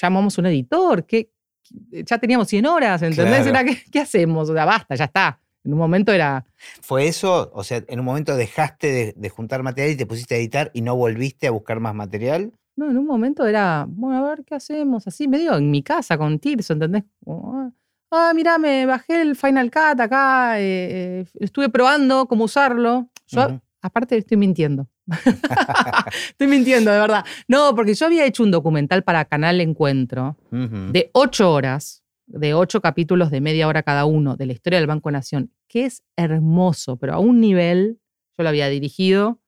[0.00, 1.30] llamamos un editor, que
[1.90, 3.42] ya teníamos 100 horas, ¿entendés?
[3.46, 3.50] Claro.
[3.50, 4.48] Era, ¿qué, qué hacemos?
[4.48, 5.38] O sea, basta, ya está.
[5.64, 6.44] En un momento era,
[6.80, 7.50] ¿Fue eso?
[7.54, 10.70] O sea, en un momento dejaste de, de juntar material y te pusiste a editar
[10.74, 12.52] y no volviste a buscar más material.
[12.76, 16.18] no, en un momento era, bueno, a ver qué hacemos, así medio en mi casa
[16.18, 17.04] con Tirso, ¿entendés?
[17.24, 17.70] Como, ah,
[18.10, 23.08] ah, mira, me bajé el Final Cut acá, eh, eh, estuve probando cómo usarlo.
[23.26, 24.88] Yo, aparte, estoy mintiendo.
[26.28, 27.24] estoy mintiendo, de verdad.
[27.48, 32.01] No, porque yo había hecho un documental para Canal Encuentro de ocho horas,
[32.32, 35.84] de ocho capítulos de media hora cada uno, de la historia del Banco Nación, que
[35.84, 38.00] es hermoso, pero a un nivel,
[38.36, 39.40] yo lo había dirigido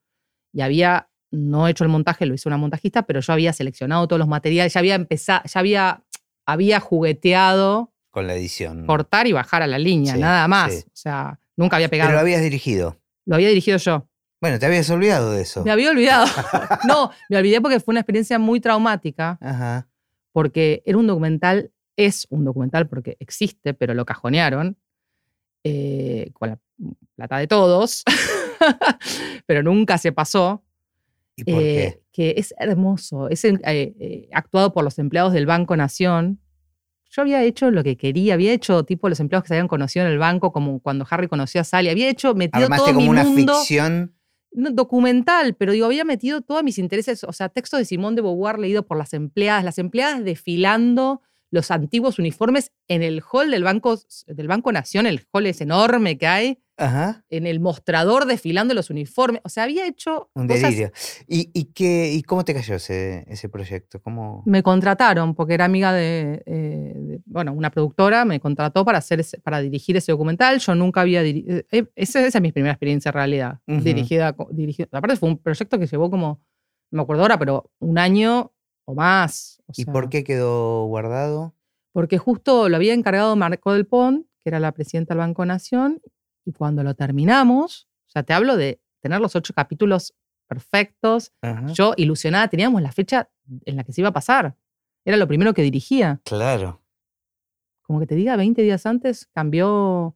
[0.53, 4.19] y había no hecho el montaje, lo hizo una montajista, pero yo había seleccionado todos
[4.19, 6.03] los materiales, ya había empezado, ya había,
[6.45, 8.85] había jugueteado Con la edición.
[8.85, 10.73] cortar y bajar a la línea, Sí, nada más.
[10.73, 10.83] sí.
[10.87, 12.09] O sea, nunca había pegado.
[12.09, 12.99] Pero lo habías dirigido.
[13.25, 14.07] Lo había dirigido yo.
[14.41, 15.63] Bueno, te habías olvidado de eso.
[15.63, 16.25] Me había olvidado.
[16.87, 19.87] no, me olvidé porque fue una experiencia muy traumática, Ajá.
[20.31, 24.77] porque era un documental, es un documental porque existe, pero lo cajonearon
[25.63, 26.59] eh, con la
[27.15, 28.03] plata de todos,
[29.45, 30.63] pero nunca se pasó.
[31.35, 32.01] ¿Y por eh, qué?
[32.11, 36.39] Que es hermoso, es eh, eh, actuado por los empleados del Banco Nación.
[37.09, 40.05] Yo había hecho lo que quería, había hecho tipo los empleados que se habían conocido
[40.05, 43.05] en el banco, como cuando Harry conoció a Sally, había hecho, metido Armaste todo como
[43.05, 44.13] mi una mundo ficción.
[44.51, 48.21] no, documental, pero digo, había metido todos mis intereses, o sea, textos de Simón de
[48.21, 53.63] Beauvoir leído por las empleadas, las empleadas desfilando los antiguos uniformes en el hall del
[53.63, 57.23] Banco, del Banco Nación, el hall es enorme que hay, Ajá.
[57.29, 59.39] en el mostrador desfilando los uniformes.
[59.45, 60.91] O sea, había hecho Un cosas- delirio.
[61.27, 64.01] ¿Y, y, qué, ¿Y cómo te cayó ese, ese proyecto?
[64.01, 64.43] ¿Cómo?
[64.45, 69.21] Me contrataron porque era amiga de, eh, de- bueno, una productora me contrató para hacer
[69.21, 70.59] ese- para dirigir ese documental.
[70.59, 71.61] Yo nunca había dirigido,
[71.95, 74.87] esa, esa es mi primera experiencia en realidad, dirigida, dirigida.
[74.91, 76.41] Aparte fue un proyecto que llevó como,
[76.91, 78.51] no me acuerdo ahora, pero un año
[78.85, 79.54] o más.
[79.67, 81.53] O ¿Y por qué quedó guardado?
[81.91, 86.01] Porque justo lo había encargado Marco del Pont, que era la presidenta del Banco Nación,
[86.45, 90.13] y cuando lo terminamos, o sea, te hablo de tener los ocho capítulos
[90.47, 91.67] perfectos, Ajá.
[91.73, 93.29] yo ilusionada, teníamos la fecha
[93.65, 94.55] en la que se iba a pasar.
[95.05, 96.21] Era lo primero que dirigía.
[96.23, 96.81] Claro.
[97.81, 100.15] Como que te diga, 20 días antes cambió,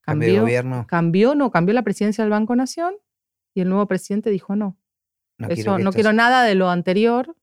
[0.00, 0.86] ¿Cambio de Cambió, gobierno?
[0.88, 2.94] cambió, no, cambió la presidencia del Banco Nación
[3.54, 4.76] y el nuevo presidente dijo no.
[5.36, 7.36] No eso, no quiero nada de lo anterior.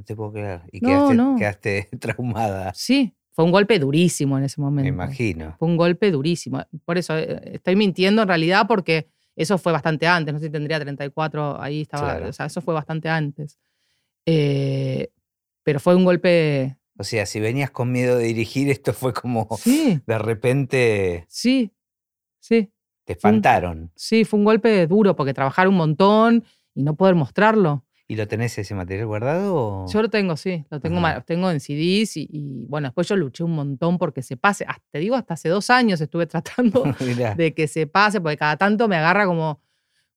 [0.00, 0.62] No te puedo creer.
[0.72, 1.36] Y No, quedaste, no.
[1.36, 4.88] quedaste traumada, Sí, fue un golpe durísimo en ese me momento.
[4.88, 5.54] imagino.
[5.58, 6.64] Fue un golpe durísimo.
[6.86, 10.32] Por eso eh, estoy mintiendo en realidad porque eso fue bastante antes.
[10.32, 12.12] No sé si tendría 34, ahí estaba.
[12.16, 12.28] Claro.
[12.28, 13.58] O sea, eso fue bastante antes.
[14.26, 15.10] Eh,
[15.62, 16.76] pero fue un golpe.
[16.98, 21.72] O sea, si venías con miedo de dirigir, esto fue como Sí, de repente sí,
[22.40, 22.70] sí.
[23.04, 23.90] te espantaron.
[23.94, 27.84] Sí, fue un golpe duro porque trabajar un montón y no poder mostrarlo.
[28.10, 29.54] ¿Y lo tenés ese material guardado?
[29.54, 31.20] o- Yo lo tengo, sí, lo tengo, Ajá.
[31.20, 34.64] tengo en CDs y, y, bueno, después yo luché un montón porque se pase.
[34.66, 36.82] Hasta, te digo, hasta hace dos años estuve tratando
[37.36, 39.60] de que se pase, porque cada tanto me agarra como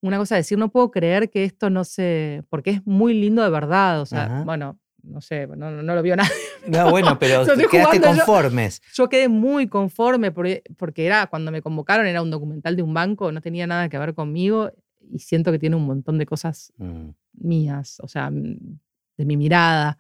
[0.02, 2.44] una cosa de decir, no puedo creer que esto no se.
[2.50, 4.02] porque es muy lindo de verdad.
[4.02, 4.44] O sea, Ajá.
[4.44, 6.32] bueno, no sé, no, no- lo vio nadie.
[6.68, 8.26] No, bueno, pero quedaste jugando yo.
[8.26, 8.82] conformes.
[8.96, 12.94] Yo quedé muy conforme porque, porque era, cuando me convocaron, era un documental de un
[12.94, 14.72] banco, no tenía nada que ver conmigo
[15.12, 17.10] y siento que tiene un montón de cosas Mm.
[17.34, 18.58] mías, o sea, mm,
[19.18, 19.98] de mi mirada.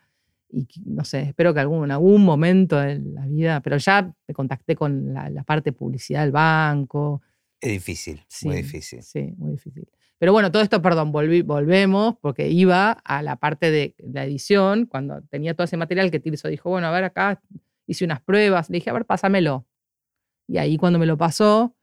[0.49, 4.33] Y no sé, espero que algún, en algún momento de la vida, pero ya me
[4.33, 7.21] contacté con la, la parte de publicidad del banco.
[7.59, 9.01] Es difícil, Sí, muy difícil.
[9.01, 9.87] Sí, muy difícil.
[10.19, 14.85] Pero bueno, todo esto, perdón, volví- volvemos porque iba a la parte de la edición,
[14.85, 17.41] cuando tenía todo ese material que Tirso dijo, bueno, a ver, acá
[17.87, 19.65] hice unas pruebas, le dije, a ver, pásamelo.
[20.47, 21.75] Y ahí cuando me lo pasó,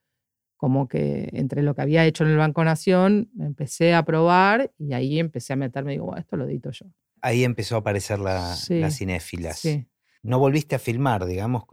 [0.60, 4.74] como que entre lo que había hecho en el Banco Nación, me empecé a probar
[4.78, 6.84] y ahí empecé a meterme, digo, bueno, esto lo edito yo.
[7.22, 9.58] Ahí empezó a aparecer la, Sí, las cinéfilas.
[9.58, 9.86] Sí.
[10.22, 11.64] No volviste a filmar, digamos.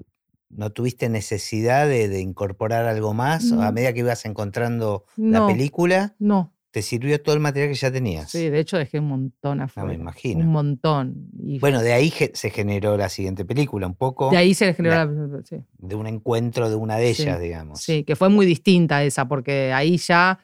[0.48, 3.52] No tuviste necesidad de, de incorporar algo más.
[3.52, 6.54] A medida que ibas encontrando la película, no.
[6.72, 8.30] Te sirvió todo el material que ya tenías.
[8.30, 9.94] Sí, de hecho dejé un montón afuera.
[9.94, 10.42] imagino.
[10.42, 11.30] Un montón.
[11.42, 14.96] Y Bueno, de ahí se generó la siguiente película, un poco de ahí se generó
[14.96, 15.44] la- la...
[15.44, 15.58] sí.
[15.78, 17.82] de un encuentro de una de Sí, ellas, digamos.
[17.82, 20.40] Sí, que fue muy distinta esa, porque ahí ya,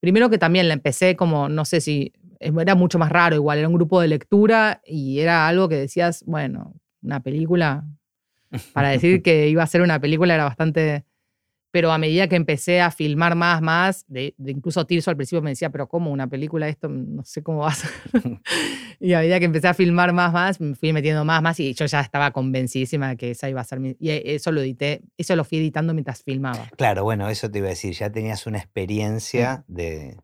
[0.00, 3.68] primero que también la empecé como, no sé si, era mucho más raro igual, era
[3.68, 7.84] un grupo de lectura y era algo que decías, bueno, una película,
[8.72, 11.04] para decir que iba a ser una película era bastante...
[11.76, 15.42] Pero a medida que empecé a filmar más, más, de, de incluso Tirso al principio
[15.42, 16.88] me decía, pero ¿cómo una película esto?
[16.88, 17.90] No sé cómo va a ser.
[18.98, 21.74] y a medida que empecé a filmar más, más, me fui metiendo más, más y
[21.74, 23.94] yo ya estaba convencidísima de que esa iba a ser mi...
[24.00, 26.66] Y eso lo edité, eso lo fui editando mientras filmaba.
[26.78, 27.92] Claro, bueno, eso te iba a decir.
[27.92, 30.16] Ya tenías una experiencia de,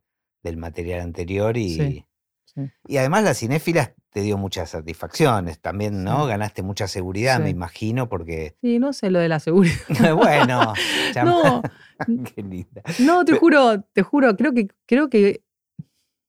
[0.42, 2.06] del material anterior y, Sí,
[2.54, 2.70] sí.
[2.86, 6.24] y además las cinéfilas te dio muchas satisfacciones también, ¿no?
[6.24, 6.28] Sí.
[6.28, 9.76] Ganaste mucha seguridad, me imagino, porque, Sí, no sé lo de la seguridad.
[10.16, 10.72] bueno,
[11.14, 11.62] ya- No,
[12.34, 12.82] qué linda.
[12.98, 15.42] no, te juro, te juro, creo que, creo que,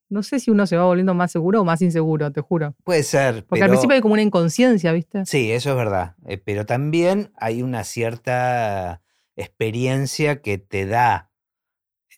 [0.09, 2.75] no sé si uno se va volviendo más seguro o más inseguro, te juro.
[2.83, 5.25] Puede ser, Porque al principio hay como una inconsciencia, ¿viste?
[5.25, 6.15] Sí, eso es verdad.
[6.27, 9.01] eh, pero también hay una cierta
[9.36, 11.31] experiencia que te da,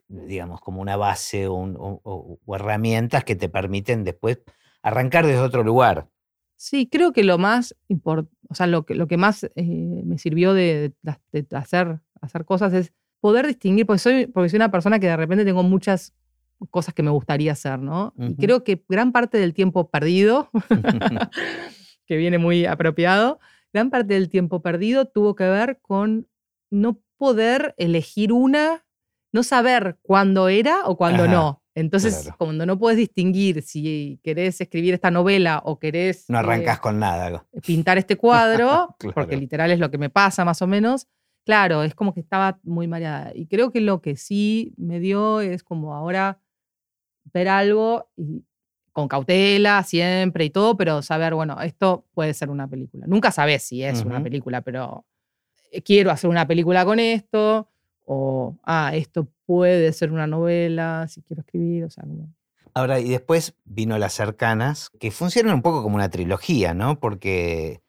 [0.08, 4.39] digamos, como una base o, un- o- o- o herramientas que te permiten después
[4.84, 6.08] arrancar desde otro lugar.
[6.58, 10.18] Sí, creo que lo más importante, o sea, lo que, lo que más eh, me
[10.18, 14.72] sirvió de, de- de hacer, hacer cosas es poder distinguir, porque soy, porque soy una
[14.72, 16.13] persona que de repente tengo muchas
[16.70, 18.13] cosas que me gustaría hacer, ¿no?
[18.18, 20.50] Y creo que gran parte del tiempo perdido,
[22.06, 23.39] que viene muy apropiado,
[23.74, 26.28] gran parte del tiempo perdido tuvo que ver con
[26.72, 28.85] no poder elegir una,
[29.36, 31.62] no saber cuándo era o cuándo Ajá, no.
[31.76, 32.36] Entonces, claro.
[32.39, 37.00] cuando no puedes distinguir si querés escribir esta novela o querés No eh, arrancas con
[37.00, 37.45] nada.
[37.65, 39.13] pintar este cuadro, Claro.
[39.13, 41.08] porque literal es lo que me pasa más o menos,
[41.45, 43.32] claro, es como que estaba muy mareada.
[43.36, 46.39] Y creo que lo que sí me dio es como ahora
[47.34, 48.43] ver algo y
[48.93, 53.06] con cautela siempre y todo, pero saber, bueno, esto puede ser una película.
[53.06, 55.06] Nunca sabes si es una película, pero
[55.71, 57.67] eh, quiero hacer una película con esto,
[58.06, 62.30] o, ah, esto puede ser una novela, si quiero escribir, o sea, como...
[62.74, 67.00] Ahora, y después vino Las Cercanas, que funcionan un poco como una trilogía, ¿no?
[67.00, 67.82] Porque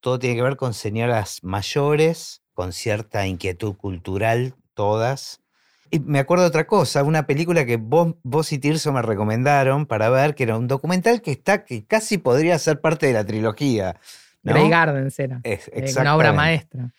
[0.00, 5.40] todo tiene que ver con señoras mayores, con cierta inquietud cultural, todas.
[5.90, 9.86] Y me acuerdo de otra cosa, una película que vos, vos y Tirso me recomendaron
[9.86, 13.24] para ver, que era un documental que está, que casi podría ser parte de la
[13.24, 13.96] trilogía.
[14.42, 14.54] ¿no?
[14.54, 16.90] Grey Gardens era, Es- eh, una obra maestra.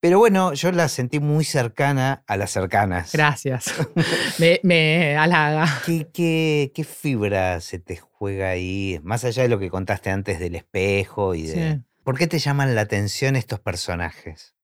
[0.00, 3.12] Pero bueno, yo la sentí muy cercana a las cercanas.
[3.12, 3.66] Gracias.
[4.38, 5.66] me, me halaga.
[5.84, 8.98] ¿Qué, qué, qué fibra se te juega ahí?
[9.02, 11.74] Más allá de lo que contaste antes del espejo y de.
[11.74, 11.80] Sí.
[12.02, 14.56] ¿Por qué te llaman la atención estos personajes?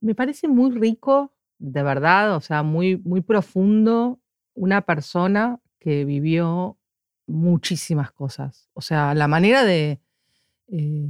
[0.00, 4.18] Me parece muy rico, de verdad, o sea, muy, muy profundo,
[4.54, 6.78] una persona que vivió
[7.26, 8.70] muchísimas cosas.
[8.72, 10.00] O sea, la manera de,
[10.68, 11.06] eh,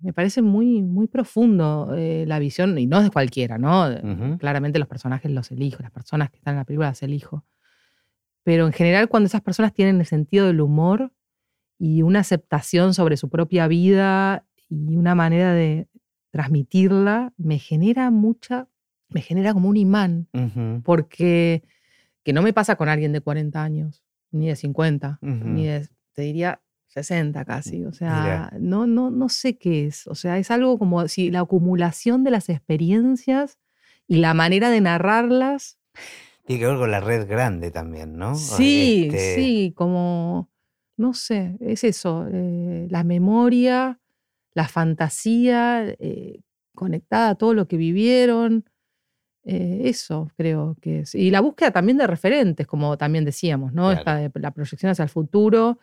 [0.00, 3.86] me parece muy, muy profundo eh, la visión, y no es de cualquiera, ¿no?
[4.38, 7.44] Claramente los personajes los elijo, las personas que están en la película las elijo.
[8.42, 11.12] Pero en general, cuando esas personas tienen el sentido del humor
[11.78, 15.88] y una aceptación sobre su propia vida y una manera de
[16.30, 18.68] transmitirla, me genera mucha,
[19.08, 20.28] me genera como un imán,
[20.84, 21.62] porque
[22.22, 24.02] que no me pasa con alguien de 40 años,
[24.32, 25.44] ni de 50, Ujú.
[25.44, 26.60] ni de, te diría,
[27.02, 27.84] 60 casi.
[27.84, 30.06] O sea, no, no, no sé qué es.
[30.06, 33.58] O sea, es algo como si la acumulación de las experiencias
[34.08, 35.78] y la manera de narrarlas.
[36.46, 38.34] Tiene que ver con la red grande también, ¿no?
[38.36, 40.48] Sí, Este, sí, como,
[40.96, 44.00] no sé, es eso, eh, la memoria,
[44.54, 46.40] la fantasía, eh,
[46.74, 48.64] conectada a todo lo que vivieron.
[49.48, 51.14] eh, eso creo que es.
[51.14, 53.84] Y la búsqueda también de referentes, como también decíamos, ¿no?
[53.84, 53.98] Claro.
[53.98, 55.78] Esta de la proyección hacia el futuro,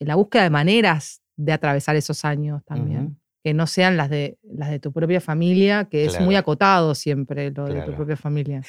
[0.00, 3.18] la búsqueda de maneras de atravesar esos años también.
[3.42, 7.50] Que no sean las de, las de tu propia familia, que es muy acotado siempre
[7.50, 8.62] lo de tu propia familia.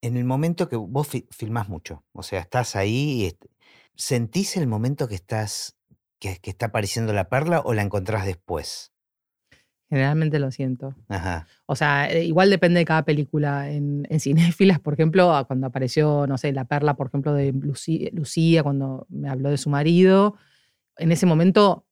[0.00, 3.44] En el momento que vos fi- filmás mucho, o sea, estás ahí y est-
[3.94, 5.76] ¿sentís el momento que estás,
[6.18, 8.92] que, que está apareciendo la perla o la encontrás después?
[9.88, 10.94] Generalmente lo siento.
[11.08, 11.46] Ajá.
[11.66, 13.70] O sea, eh, igual depende de cada película.
[13.70, 14.20] En, en
[14.56, 19.06] Cinéfilas, por ejemplo, cuando apareció, no sé, La Perla, por ejemplo, de Lucí- Lucía, cuando
[19.08, 20.34] me habló de su marido,
[20.98, 21.84] en ese momento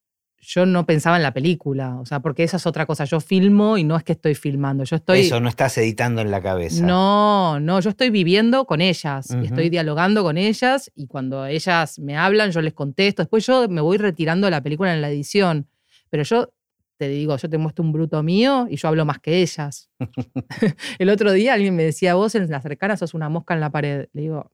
[0.46, 1.98] yo no pensaba en la película.
[2.00, 3.04] O sea, porque esa es otra cosa.
[3.04, 4.84] Yo filmo y no es que estoy filmando.
[4.84, 5.20] Yo estoy.
[5.20, 6.84] Eso, no estás editando en la cabeza.
[6.84, 9.70] No, no, yo estoy viviendo con ellas, y estoy Ujú.
[9.70, 13.22] dialogando con ellas y cuando ellas me hablan yo les contesto.
[13.22, 15.66] Después yo me voy retirando de la película en la edición,
[16.10, 16.52] pero yo
[16.96, 19.90] te digo, yo te muestro un bruto mío y yo hablo más que ellas.
[20.98, 23.70] El otro día alguien me decía, vos en las cercanas sos una mosca en la
[23.70, 24.08] pared.
[24.12, 24.50] Le digo,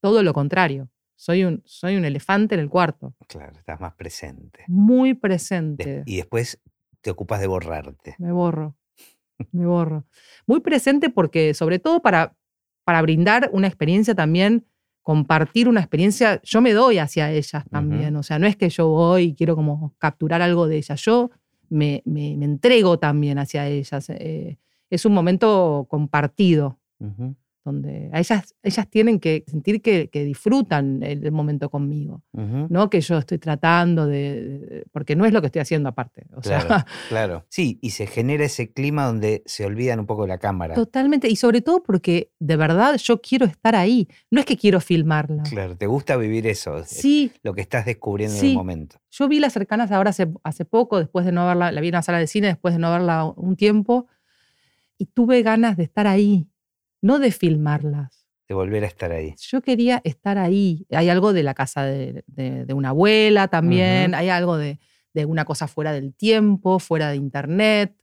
[0.00, 4.64] todo lo contrario, soy un, soy un elefante en el cuarto, Claro, estás más presente.
[4.68, 6.02] muy presente.
[6.06, 6.60] y después
[7.00, 8.14] te ocupas de borrarte.
[8.18, 8.76] Me borro,
[9.52, 10.04] me borro.
[10.46, 12.36] Muy presente porque, sobre todo para,
[12.84, 14.66] para brindar una experiencia también,
[15.02, 18.14] compartir una experiencia, yo me doy hacia ellas también.
[18.16, 21.30] O sea, no es que yo voy y quiero como capturar algo de ellas, yo
[21.70, 24.08] me, me- entrego también hacia ellas.
[24.10, 24.58] Eh,
[24.90, 26.78] es un momento compartido
[27.64, 32.88] donde a ellas, ellas tienen que sentir que, que disfrutan el, el momento conmigo, no
[32.88, 36.24] que yo estoy tratando de, de- porque no es lo que estoy haciendo aparte.
[36.34, 37.46] O sea, Claro, claro.
[37.50, 40.74] Sí, y se genera ese clima donde se olvidan un poco de la cámara.
[40.74, 44.80] Totalmente, y sobre todo porque de verdad yo quiero estar ahí, no es que quiero
[44.80, 45.42] filmarla.
[45.42, 48.56] Claro, te gusta vivir eso, Sí, lo que estás descubriendo en el Sí.
[48.56, 48.96] momento.
[49.10, 51.94] yo vi las cercanas ahora hace, hace poco, después de no verla, la vi en
[51.96, 54.06] una sala de cine, después de no verla un tiempo,
[54.96, 56.46] y tuve ganas de estar ahí,
[57.00, 58.26] no de filmarlas.
[58.48, 59.34] De volver a estar ahí.
[59.38, 60.86] Yo quería estar ahí.
[60.90, 64.78] Hay algo de la casa de, de- de una abuela también, hay algo de,
[65.14, 67.94] de una cosa fuera del tiempo, fuera de internet,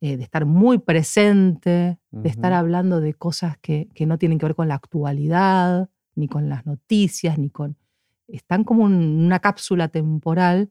[0.00, 4.46] eh, de estar muy presente, de estar hablando de cosas que, que no tienen que
[4.46, 7.76] ver con la actualidad, ni con las noticias, ni con...
[8.28, 10.70] Están como en una cápsula temporal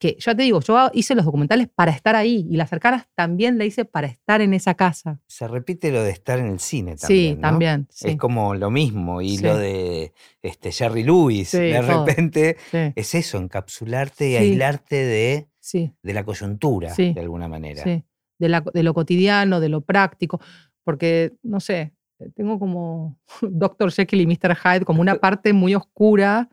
[0.00, 3.58] que, ya te digo, yo hice los documentales para estar ahí y las cercanas también
[3.58, 5.20] la hice para estar en esa casa.
[5.28, 7.28] Se repite lo de estar en el cine también.
[7.28, 7.40] sí, ¿no?
[7.42, 7.86] también.
[7.90, 9.20] Sí, Es como lo mismo.
[9.20, 9.44] Y Sí.
[9.44, 15.48] lo de este, Jerry Lewis, Sí, de repente, es eso, encapsularte y aislarte de,
[16.02, 17.84] de la coyuntura, de alguna manera.
[17.84, 18.02] Sí,
[18.38, 20.40] de, la- de lo cotidiano, de lo práctico,
[20.82, 21.92] porque, no sé,
[22.34, 23.92] tengo como Dr.
[23.92, 24.56] Jekyll y Mr.
[24.56, 26.48] Hyde, como una parte muy oscura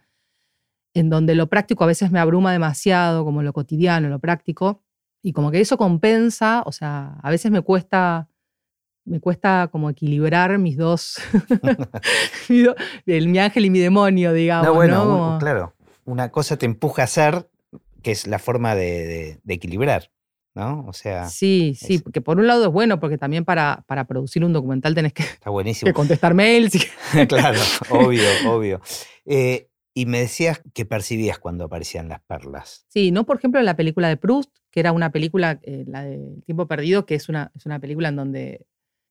[0.98, 4.82] en donde lo práctico a veces me abruma demasiado, como lo cotidiano, lo práctico,
[5.24, 8.28] y como que eso compensa, o sea, a veces me cuesta,
[9.06, 11.16] me cuesta como equilibrar mis dos,
[12.50, 12.76] mi, do-
[13.06, 14.76] el, mi ángel y mi demonio, digamos, No, ¿no?
[14.76, 15.74] bueno, Como- claro.
[16.06, 17.50] Una cosa te empuja a hacer,
[18.02, 20.10] que es la forma de, de- de equilibrar,
[20.56, 20.86] ¿no?
[20.88, 24.06] O sea, Sí, sí, es- porque por un lado es bueno, porque también para, para
[24.06, 25.89] producir un documental tenés que, está buenísimo.
[25.89, 26.76] que contestar mails.
[26.76, 28.82] y- claro, obvio, obvio.
[29.26, 29.66] Eh,
[29.98, 32.86] y me decías que percibías cuando aparecían las perlas.
[32.88, 36.04] Sí, no por ejemplo en la película de Proust, que era una película, eh, la
[36.04, 38.68] de El tiempo perdido, que es una, es una película en donde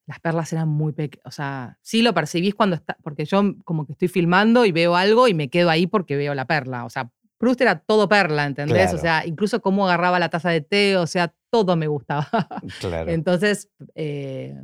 [0.07, 1.27] las perlas eran muy pequeñas.
[1.27, 4.95] O sea, sí lo percibís cuando está, porque yo como que estoy filmando y veo
[4.95, 6.85] algo y me quedo ahí porque veo la perla.
[6.85, 8.83] O sea, Proust era todo perla, ¿entendés?
[8.85, 8.97] Claro.
[8.97, 12.29] O sea, incluso cómo agarraba la taza de té, o sea, todo me gustaba.
[12.79, 13.11] Claro.
[13.11, 14.55] Entonces, eh,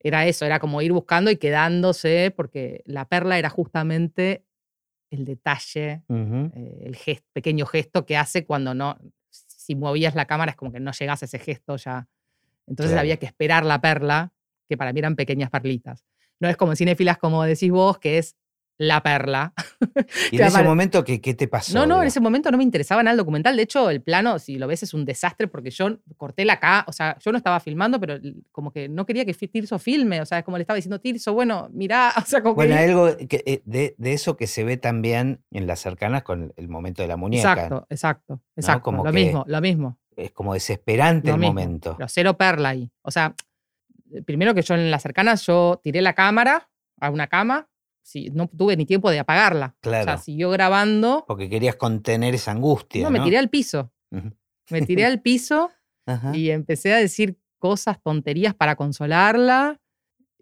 [0.00, 4.46] era eso, era como ir buscando y quedándose, porque la perla era justamente
[5.12, 6.02] el detalle
[6.54, 8.98] eh, el gest- pequeño gesto que hace cuando no,
[9.30, 12.08] si movías la cámara es como que no llegas a ese gesto ya.
[12.66, 13.00] Entonces Claro.
[13.00, 14.32] había que esperar la perla,
[14.68, 16.04] que para mí eran pequeñas perlitas.
[16.40, 18.36] No es como en cinefilas como decís vos, que es
[18.78, 19.52] la perla.
[20.32, 21.74] ¿Y en ese apare- momento qué, qué te pasó?
[21.74, 23.56] No, no, en ese momento no me interesaba nada el documental.
[23.56, 26.84] De hecho, el plano, si lo ves, es un desastre porque yo corté la acá,
[26.88, 28.18] o sea, yo no estaba filmando, pero
[28.50, 31.34] como que no quería que Tirso filme, o sea, es como le estaba diciendo Tirso,
[31.34, 32.80] bueno, mirá, o sea, como Bueno, que...
[32.82, 36.68] algo que, eh, de, de eso que se ve también en las cercanas con el
[36.68, 37.52] momento de la muñeca.
[37.52, 38.82] Exacto, exacto, exacto.
[38.82, 39.98] Como lo que- mismo, lo mismo.
[40.16, 41.94] Es como desesperante Lo el mismo, momento.
[41.96, 42.90] Pero cero perla ahí.
[43.02, 43.34] O sea,
[44.26, 46.68] primero que yo en las cercanas, yo tiré la cámara
[47.00, 47.68] a una cama,
[48.02, 49.74] sí, no tuve ni tiempo de apagarla.
[49.78, 50.04] O Claro.
[50.04, 51.24] sea, siguió grabando.
[51.26, 53.02] Porque querías contener esa angustia.
[53.02, 53.90] No, No, me tiré al piso.
[54.70, 55.70] Me tiré al piso
[56.06, 56.36] Ajá.
[56.36, 59.78] y empecé a decir cosas, tonterías para consolarla.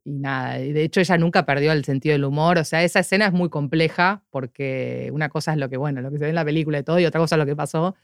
[0.03, 2.59] Y nada, y de hecho ella nunca perdió el sentido del humor.
[2.59, 6.11] O sea, esa escena es muy compleja porque una cosa es lo que, bueno, lo
[6.11, 7.95] que se ve en la película y todo, y otra cosa es lo que pasó.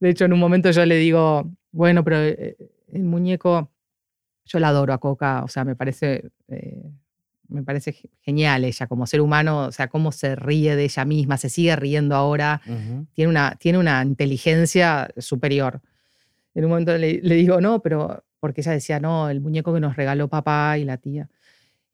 [0.00, 2.56] De hecho, en un momento yo le digo, bueno, pero eh,
[2.92, 3.70] el muñeco,
[4.44, 6.82] yo la adoro a Coca, o sea, me parece, eh,
[7.48, 11.04] me parece ge- genial ella como ser humano, o sea, cómo se ríe de ella
[11.04, 12.60] misma, se sigue riendo ahora
[13.14, 15.80] tiene una, tiene una inteligencia superior.
[16.54, 19.80] En un momento le, le digo, no, pero porque ella decía, no, el muñeco que
[19.80, 21.28] nos regaló papá y la tía.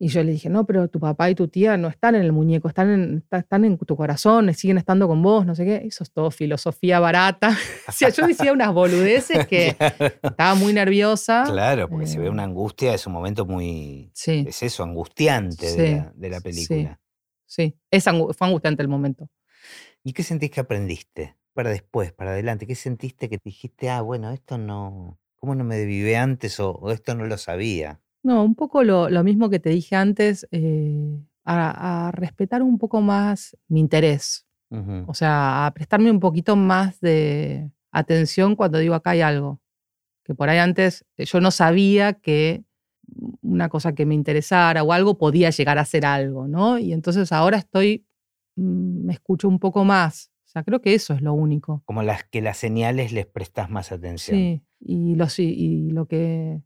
[0.03, 2.33] Y yo le dije, no, pero tu papá y tu tía no están en el
[2.33, 5.75] muñeco, están en, está- están en tu corazón, siguen estando con vos, no sé qué.
[5.85, 7.57] Eso es todo filosofía barata.
[7.87, 9.77] o sea, yo decía unas boludeces que
[10.21, 11.43] estaba muy nerviosa.
[11.47, 14.11] Claro, porque se ve Eh, una angustia, es un momento muy.
[14.13, 16.43] Sí, Es eso, angustiante Sí, de, la, de la sí.
[16.43, 16.99] película.
[17.45, 17.77] sí.
[17.89, 19.29] Es angu- fue angustiante el momento.
[20.03, 21.37] ¿Y qué sentís que aprendiste?
[21.53, 22.67] Para después, para adelante.
[22.67, 25.17] ¿Qué sentiste que dijiste, ah, bueno, esto no.
[25.37, 28.01] ¿Cómo no me vivé antes o, o esto no lo sabía?
[28.23, 32.77] No, un poco lo, lo mismo que te dije antes, eh, a, a respetar un
[32.77, 34.47] poco más mi interés.
[35.05, 39.61] O sea, a prestarme un poquito más de atención cuando digo acá hay algo.
[40.23, 42.63] Que por ahí antes eh, yo no sabía que
[43.41, 46.79] una cosa que me interesara o algo podía llegar a ser algo, ¿no?
[46.79, 48.07] Y entonces ahora estoy,
[48.55, 50.31] mm, me escucho un poco más.
[50.45, 51.83] O sea, creo que eso es lo único.
[51.85, 54.37] Como las que las señales les prestas más atención.
[54.37, 56.61] Sí, y lo, sí, y lo, que,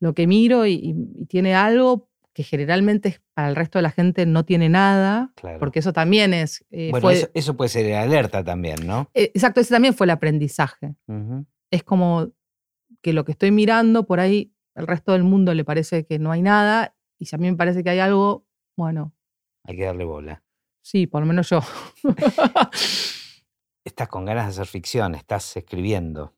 [0.00, 0.94] lo que miro y,
[1.28, 5.58] tiene algo que generalmente para el resto de la gente no tiene nada, Claro.
[5.58, 6.64] porque eso también es...
[6.70, 9.10] eh, bueno, fue- eso, eso puede ser alerta también, ¿no?
[9.14, 10.94] eh, exacto, ese también fue el aprendizaje.
[11.70, 12.30] Es como
[13.02, 16.30] que lo que estoy mirando por ahí, el resto del mundo le parece que no
[16.30, 18.46] hay nada, y si a mí me parece que hay algo,
[18.76, 19.12] bueno,
[19.64, 20.42] Hay que darle bola.
[20.80, 21.60] sí, por lo menos yo.
[23.84, 26.34] Estás con ganas de hacer ficción, estás escribiendo.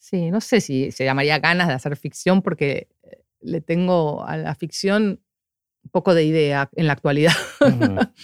[0.00, 4.36] Sí, no sé si se llamaría ganas de hacer ficción porque eh, le tengo a
[4.38, 5.20] la ficción
[5.84, 7.32] un poco de idea en la actualidad.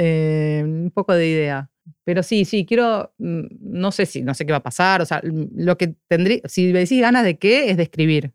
[0.00, 1.70] Eh, un poco de idea.
[2.04, 5.06] Pero sí, sí, quiero, mm, no sé si, no sé qué va a pasar, o
[5.06, 8.32] sea, mm, lo que tendría, si me decís ganas de qué, es de escribir.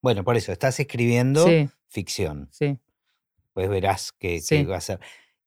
[0.00, 2.48] Bueno, por eso, estás escribiendo Sí, ficción.
[2.52, 2.78] sí.
[3.54, 4.64] Pues verás qué, qué Sí.
[4.64, 5.00] va a ser.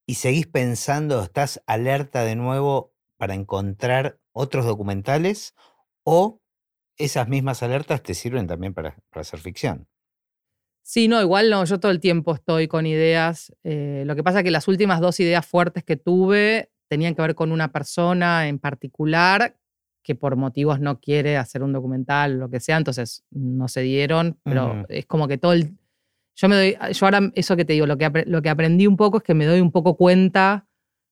[0.05, 5.53] Y seguís pensando, estás alerta de nuevo para encontrar otros documentales
[6.03, 6.40] o
[6.97, 9.87] esas mismas alertas te sirven también para, para hacer ficción.
[10.83, 13.53] Sí, no, igual no, yo todo el tiempo estoy con ideas.
[13.63, 17.21] eh, lo que pasa es que las últimas dos ideas fuertes que tuve tenían que
[17.21, 19.57] ver con una persona en particular
[20.03, 24.39] que por motivos no quiere hacer un documental, lo que sea, entonces no se dieron,
[24.43, 25.77] pero es como que todo el...
[26.35, 28.97] Yo me doy, yo ahora eso que te digo, lo que, lo que aprendí un
[28.97, 30.67] poco es que me doy un poco cuenta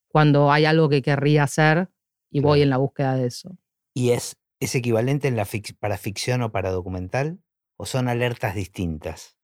[0.08, 1.90] cuando hay algo que querría hacer
[2.32, 3.56] y voy en la búsqueda de eso.
[3.94, 7.40] ¿Y es, es equivalente en la fic- para ficción o para documental?
[7.78, 9.38] ¿O son alertas distintas?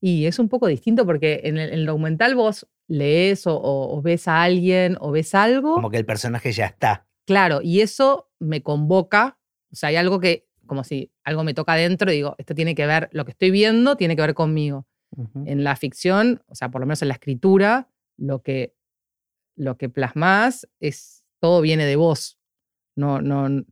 [0.00, 3.96] Y es un poco distinto porque en el, en el documental vos lees o, o-
[3.96, 7.06] o ves a alguien o ves algo, Como que el personaje ya está.
[7.24, 9.38] claro, y eso me convoca,
[9.72, 12.74] o sea, hay algo que, como si algo me toca adentro y digo, esto tiene
[12.74, 14.86] que ver, lo que estoy viendo tiene que ver conmigo.
[15.44, 18.74] En la ficción, o sea, por lo menos en la escritura, lo que,
[19.56, 22.38] lo que plasmás es, todo viene de vos.
[22.96, 23.62] No, no,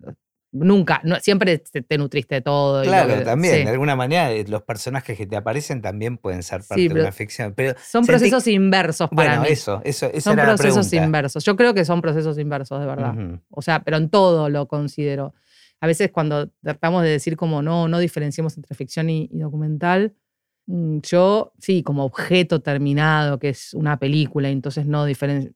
[0.52, 2.82] nunca, no, siempre te, te nutriste de todo.
[2.82, 3.64] Claro, que- también, sí.
[3.64, 7.00] de alguna manera eh, los personajes que te aparecen también pueden ser parte Sí, de
[7.00, 7.54] una ficción.
[7.54, 9.48] Pero Son sentí- procesos inversos para Bueno, mí.
[9.50, 11.44] eso, eso, esa son era procesos inversos.
[11.44, 13.14] Yo creo que son procesos inversos, de verdad.
[13.50, 15.34] O sea, pero en todo lo considero.
[15.80, 20.14] A veces cuando tratamos de decir como no, no diferenciemos entre ficción y, y documental,
[20.66, 25.52] mm, yo sí, como objeto terminado, que es una película, entonces no diferencio.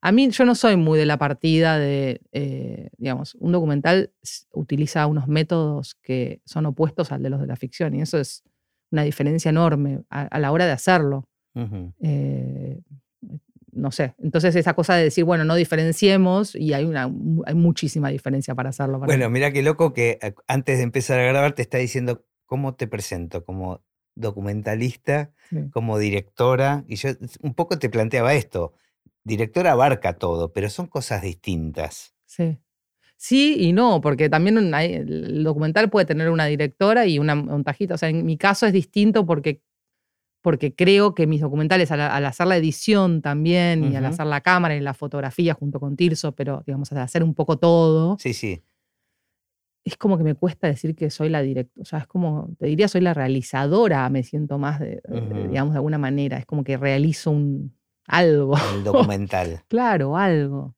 [0.00, 4.12] A mí yo no soy muy de la partida de, eh, digamos, un documental
[4.52, 8.44] utiliza unos métodos que son opuestos al de los de la ficción y eso es
[8.92, 11.24] una diferencia enorme a, a la hora de hacerlo.
[12.00, 12.80] Eh,
[13.72, 14.14] no sé.
[14.18, 17.04] Entonces esa cosa de decir, bueno, no diferenciemos y hay, una,
[17.46, 19.00] hay muchísima diferencia para hacerlo.
[19.00, 22.24] para Bueno, mira qué loco que eh, antes de empezar a grabar te está diciendo
[22.46, 23.82] cómo te presento, como
[24.14, 25.56] documentalista Sí.
[25.70, 26.84] como directora.
[26.88, 28.74] Y yo un poco te planteaba esto.
[29.24, 32.14] Directora abarca todo, pero son cosas distintas.
[32.26, 32.58] Sí.
[33.16, 37.94] Sí y no, porque también el documental puede tener una directora y una montajita.
[37.94, 39.60] O sea, en mi caso es distinto porque,
[40.40, 44.40] porque creo que mis documentales, al, al hacer la edición también y al hacer la
[44.40, 48.32] cámara y la fotografía junto con Tirso, pero digamos, al hacer un poco todo, Sí,
[48.34, 48.62] sí.
[49.84, 51.82] es como que me cuesta decir que soy la directora.
[51.82, 55.00] O sea, es como, te diría, soy la realizadora, me siento más, de,
[55.48, 56.38] digamos, de alguna manera.
[56.38, 57.74] Es como que realizo un
[58.08, 58.54] algo.
[58.74, 59.62] El documental.
[59.68, 60.74] claro, algo.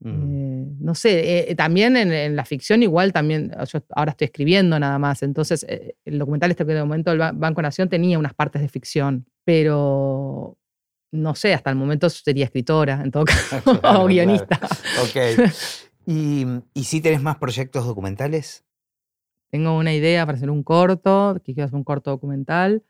[0.00, 0.08] Mm.
[0.08, 4.76] Eh, no sé, eh, también en, en la ficción igual también, yo ahora estoy escribiendo
[4.80, 8.18] nada más, entonces eh, el documental este que de momento el Ba- Banco Nación tenía
[8.18, 10.58] unas partes de ficción, pero
[11.12, 14.06] no sé, hasta el momento sería escritora en todo caso, Claro, o claro.
[14.06, 14.58] guionista.
[15.04, 15.52] Ok.
[16.06, 18.64] ¿Y, ¿Y si tenés más proyectos documentales?
[19.52, 22.82] Tengo una idea para hacer un corto, que quiero hacer un corto documental.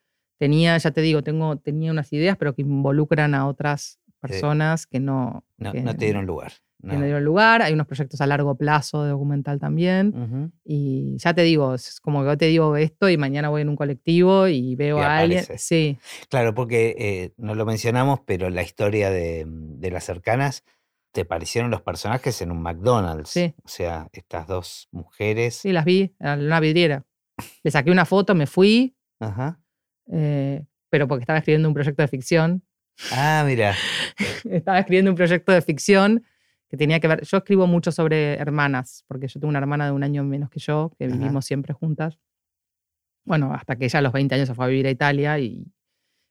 [0.42, 4.98] Tenía, ya te digo, tengo, tenía unas ideas, pero que involucran a otras personas que
[4.98, 6.50] no, No, que, no te dieron lugar.
[6.80, 6.94] que No.
[6.94, 7.62] no dieron lugar.
[7.62, 10.08] Hay unos proyectos a largo plazo de documental también.
[10.08, 10.50] Ujú.
[10.64, 13.68] Y ya te digo, es como que yo te digo esto y mañana voy en
[13.68, 15.44] un colectivo y veo Y a alguien.
[15.58, 15.96] Sí,
[16.28, 20.64] Claro, porque eh, no lo mencionamos, pero la historia de, de las cercanas,
[21.12, 23.30] te parecieron los personajes en un McDonald's.
[23.30, 23.54] Sí.
[23.64, 25.54] O sea, estas dos mujeres.
[25.54, 27.04] sí, las vi en una vidriera.
[27.62, 29.60] Le saqué una foto, me fui, Ajá.
[30.10, 32.62] Eh, pero porque estaba escribiendo un proyecto de ficción.
[33.12, 33.74] Ah, mira.
[34.44, 36.24] estaba escribiendo un proyecto de ficción
[36.68, 37.24] que tenía que ver.
[37.24, 40.60] Yo escribo mucho sobre hermanas, porque yo tengo una hermana de un año menos que
[40.60, 41.16] yo, que Ajá.
[41.16, 42.18] vivimos siempre juntas.
[43.24, 45.70] Bueno, hasta que ella a los 20 años se fue a vivir a Italia, y,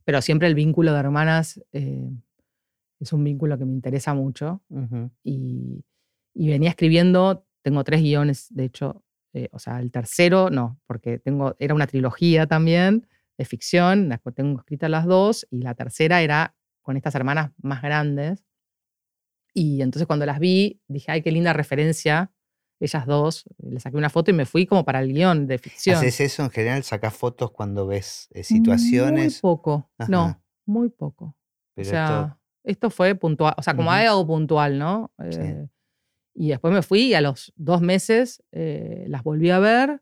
[0.04, 2.10] pero siempre el vínculo de hermanas eh,
[3.00, 4.62] es un vínculo que me interesa mucho.
[4.70, 5.12] Ujú.
[5.24, 5.84] y,
[6.34, 9.04] y venía escribiendo, tengo tres guiones, de hecho,
[9.34, 13.08] eh, o sea, el tercero no, porque tengo, era una trilogía también
[13.42, 17.82] de ficción, las tengo escritas las dos, y la tercera era con estas hermanas más
[17.82, 18.44] grandes.
[19.54, 22.32] Y entonces cuando las vi, dije, ay, qué linda referencia,
[22.80, 25.98] ellas dos, le saqué una foto y me fui como para el guion de ficción.
[25.98, 26.84] ¿Haces eso en general?
[26.84, 29.42] ¿Sacás fotos cuando ves eh, Muy situaciones?
[29.42, 30.42] poco, no, Ajá.
[30.66, 31.36] muy poco.
[31.76, 33.98] Pero o sea, esto- esto, fue puntual, o sea, como Ujú.
[33.98, 35.12] hay algo puntual, ¿no?
[35.30, 35.40] Sí.
[35.42, 35.68] Eh,
[36.34, 40.02] y después me fui y a los dos meses eh, las volví a ver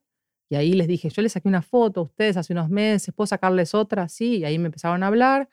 [0.50, 3.28] y ahí les dije, yo les saqué una foto a ustedes hace unos meses, ¿puedo
[3.28, 4.10] sacarles otra?
[4.10, 5.48] Sí, y ahí me empezaron a hablar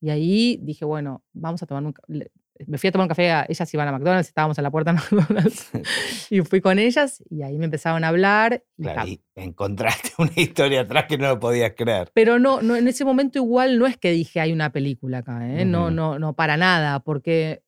[0.00, 1.94] y ahí dije, bueno, vamos a tomar un...
[2.66, 4.92] Me fui a tomar un café, a- ellas iban a McDonald's, estábamos en la puerta
[4.92, 5.70] de McDonald's
[6.30, 8.64] y fui con ellas y ahí me empezaron a hablar.
[8.76, 12.10] Y claro, y encontraste una historia atrás que no lo podías creer.
[12.14, 15.46] pero no, no, en ese momento igual no es que dije hay una película acá,
[15.48, 15.64] ¿eh?
[15.66, 15.90] no, Ujú.
[15.92, 17.62] no, no, para nada, porque,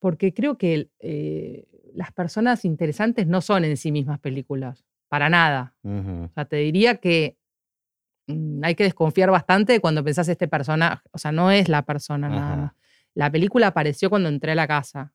[0.00, 5.74] porque creo que eh, las personas interesantes no son en sí mismas películas, para nada.
[5.84, 7.36] O sea, te diría que
[8.26, 12.28] mm, hay que desconfiar bastante cuando pensás este personaje, o sea, no es la persona
[12.28, 12.74] nada Ajá.
[13.18, 15.12] La película apareció cuando entré a la casa,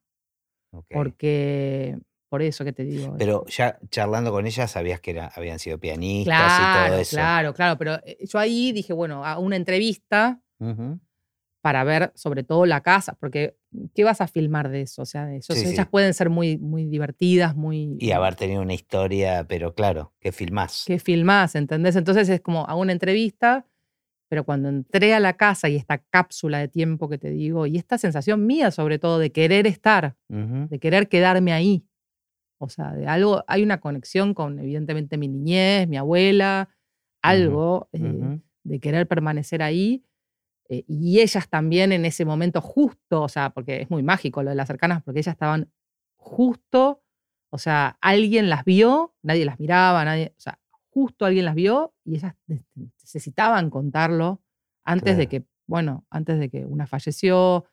[0.90, 1.96] porque,
[2.28, 3.14] por eso que te digo.
[3.16, 7.16] Pero ya charlando con ella sabías que era, habían sido pianistas y claro, todo eso.
[7.16, 10.38] claro, claro, pero eh, yo ahí dije, bueno, a una entrevista
[11.62, 13.56] para ver sobre todo la casa, porque
[13.94, 15.02] ¿qué vas a filmar de eso?
[15.02, 15.90] O sea, de eso, Sí, ellas sí.
[15.90, 17.96] pueden ser muy, muy divertidas, muy...
[18.00, 20.84] Y haber tenido una historia, pero claro, que filmás.
[20.86, 21.54] ¿Qué filmás?
[21.54, 21.96] ¿Entendés?
[21.96, 23.66] Entonces es como a una entrevista,
[24.28, 27.76] pero cuando entré a la casa y esta cápsula de tiempo que te digo, y
[27.76, 31.84] esta sensación mía sobre todo de querer estar, de querer quedarme ahí.
[32.58, 36.70] O sea, de algo, hay una conexión con evidentemente mi niñez, mi abuela,
[37.22, 40.02] algo eh, de querer permanecer ahí.
[40.68, 44.50] Eh, y ellas también en ese momento justo, o sea, porque es muy mágico lo
[44.50, 45.70] de las cercanas, porque ellas estaban
[46.16, 47.02] justo,
[47.50, 50.58] o sea, alguien las vio, nadie las miraba, nadie, o sea,
[50.90, 54.40] justo alguien las vio y ellas ne- necesitaban contarlo
[54.84, 57.38] antes de que, bueno, antes de que una falleció.
[57.56, 57.66] O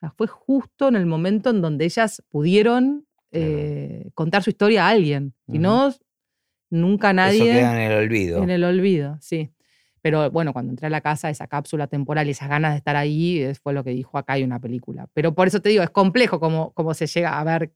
[0.00, 3.46] sea, fue justo en el momento en donde ellas pudieron Claro.
[3.46, 5.32] eh, contar su historia a alguien.
[5.50, 5.90] Si no,
[6.70, 7.52] nunca Eso nadie...
[7.52, 8.42] queda en el olvido.
[8.42, 9.50] En el olvido, sí.
[10.02, 12.96] Pero bueno, cuando entré a la casa, esa cápsula temporal y esas ganas de estar
[12.96, 15.08] ahí, es- fue lo que dijo, acá hay una película.
[15.14, 17.72] Pero por eso te digo, es complejo cómo, cómo se llega a ver,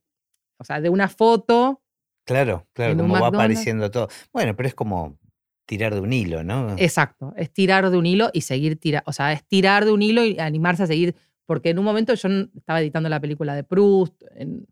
[0.59, 1.81] o sea, de una foto,
[2.25, 3.35] Claro, claro, como va McDonald's.
[3.45, 4.09] apareciendo todo.
[4.33, 5.17] Bueno, pero es como
[5.65, 6.75] tirar de un hilo, ¿no?
[6.77, 10.01] exacto, es tirar de un hilo y seguir tirando, o sea, es tirar de un
[10.01, 11.15] hilo y animarse a seguir,
[11.45, 14.67] porque en un momento yo estaba editando la película de Proust, en-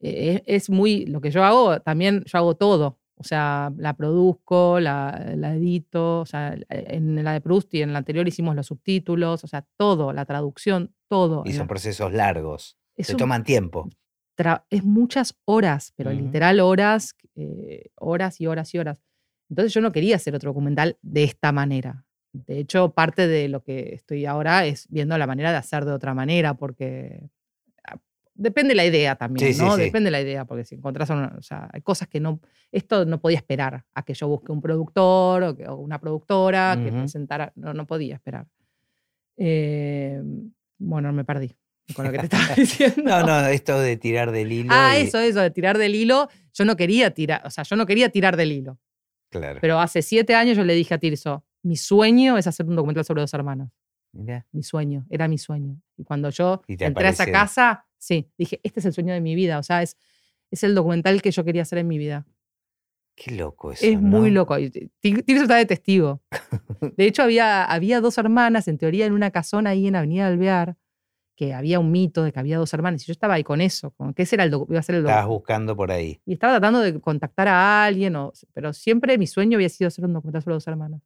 [0.00, 2.98] eh, es, es muy, lo que yo hago, también yo hago todo.
[3.24, 7.94] O sea, la produzco, la, la edito, o sea, en la de Proust y en
[7.94, 11.42] la anterior hicimos los subtítulos, o sea, todo, la traducción, todo.
[11.46, 12.76] y son la- procesos largos.
[12.96, 13.88] es, Se un- toman tiempo.
[14.36, 16.20] tra- es muchas horas, pero Ujú.
[16.20, 19.00] literal horas, eh, horas y horas y horas.
[19.48, 22.04] Entonces yo no quería hacer otro documental de esta manera.
[22.36, 25.92] de hecho, parte de lo que estoy ahora es viendo la manera de hacer de
[25.92, 27.30] otra manera, porque
[28.34, 29.76] depende la idea también, Sí, sí, ¿no?
[29.76, 29.82] sí.
[29.82, 32.40] Depende la idea, porque si encontrás, una- o sea, hay cosas que no,
[32.72, 36.78] esto no podía esperar a que yo busque un productor o, que- o una productora
[36.82, 36.98] que Ujú.
[37.00, 38.46] presentara, no, no podía esperar.
[39.36, 40.22] Eh,
[40.78, 41.54] bueno, me perdí
[41.94, 43.02] con lo que te estaba diciendo.
[43.04, 44.70] No, no, esto de tirar del hilo.
[44.72, 46.28] Ah, y- eso, eso, de tirar del hilo.
[46.52, 48.78] Yo no quería tirar, o sea, yo no quería tirar del hilo.
[49.30, 49.58] Claro.
[49.60, 53.04] Pero hace siete años yo le dije a Tirso, mi sueño es hacer un documental
[53.04, 53.70] sobre dos hermanos.
[54.12, 54.46] Mirá.
[54.52, 55.76] Mi sueño, era mi sueño.
[55.96, 59.34] Y cuando yo entré a esa casa, sí, dije, este es el sueño de mi
[59.34, 59.58] vida.
[59.58, 59.96] O sea, es,
[60.50, 62.26] es el documental que yo quería hacer en mi vida.
[63.16, 63.84] Qué loco eso.
[63.86, 64.56] es muy loco.
[65.00, 66.20] Tirso está de testigo.
[66.96, 70.76] De hecho, había, había dos hermanas, en teoría, en una casona ahí en Avenida Alvear,
[71.36, 73.02] que había un mito de que había dos hermanas.
[73.02, 75.02] Y yo estaba ahí con eso, con que ese era el iba a ser el
[75.02, 76.20] Estabas buscando por ahí.
[76.26, 80.04] Y estaba tratando de contactar a alguien, o- pero siempre mi sueño había sido hacer
[80.04, 81.00] un documental sobre dos hermanos.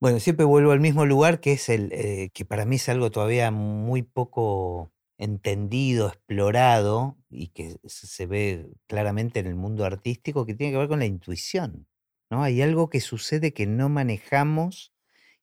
[0.00, 3.10] Bueno, siempre vuelvo al mismo lugar que es el eh, que para mí es algo
[3.12, 4.91] todavía muy poco
[5.24, 10.88] entendido, explorado y que se ve claramente en el mundo artístico que tiene que ver
[10.88, 11.88] con la intuición.
[12.30, 12.42] ¿no?
[12.42, 14.92] Hay algo que sucede que no manejamos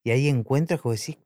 [0.03, 1.17] y ahí encuentras como decís,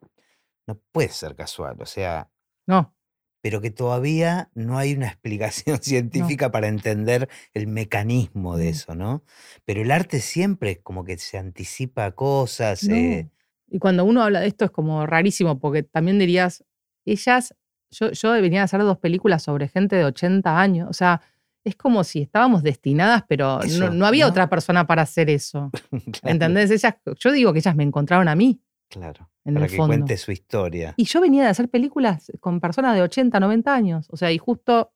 [0.68, 2.32] no puede ser casual, o sea,
[2.68, 2.94] No,
[3.42, 8.70] pero que todavía no hay una explicación científica para entender el mecanismo de No.
[8.70, 9.24] eso, ¿no?
[9.66, 12.88] Pero el arte siempre como que se anticipa a cosas.
[12.88, 12.96] no.
[12.98, 13.30] eh,
[13.68, 16.64] Y cuando uno habla de esto es como rarísimo, porque también dirías,
[17.06, 17.56] ellas,
[17.94, 21.22] yo, yo venía a hacer dos películas sobre gente de 80 años, o sea,
[21.66, 24.32] es como si estábamos destinadas, pero no, Eso, no había ¿no?
[24.32, 25.72] otra persona para hacer eso.
[25.90, 26.72] claro, ¿Entendés?
[26.72, 29.96] Ellas, yo digo que ellas me encontraron a mí, Claro, en para el que fondo.
[29.96, 30.94] cuente su historia.
[30.98, 34.38] Y yo venía de hacer películas con personas de 80, 90 años, o sea, y
[34.38, 34.92] justo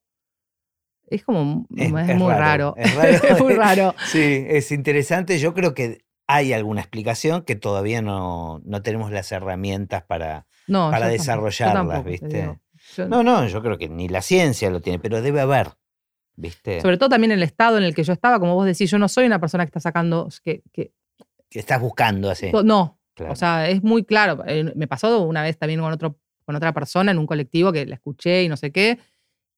[1.09, 2.75] es como, Es- es, es muy raro, raro.
[2.77, 3.09] es raro.
[3.29, 3.95] es muy raro.
[4.07, 5.39] Sí, es interesante.
[5.39, 10.45] Yo creo que hay alguna explicación que todavía no, no tenemos las herramientas para...
[10.67, 12.59] No, Para desarrollarlas, tampoco, te ¿viste?
[12.95, 15.69] Yo- No, no, yo creo que ni la ciencia lo tiene, pero debe haber,
[16.35, 16.81] ¿viste?
[16.81, 19.07] Sobre todo también el estado en el que yo estaba, como vos decís, yo no
[19.07, 20.91] soy una persona que está sacando, que, que
[21.49, 22.51] Que estás buscando así.
[22.63, 23.33] no, claro.
[23.33, 24.43] o sea, es muy claro.
[24.47, 27.85] Eh, Me pasó una vez también con, otro, con otra persona en un colectivo que
[27.85, 28.99] la escuché y no sé qué,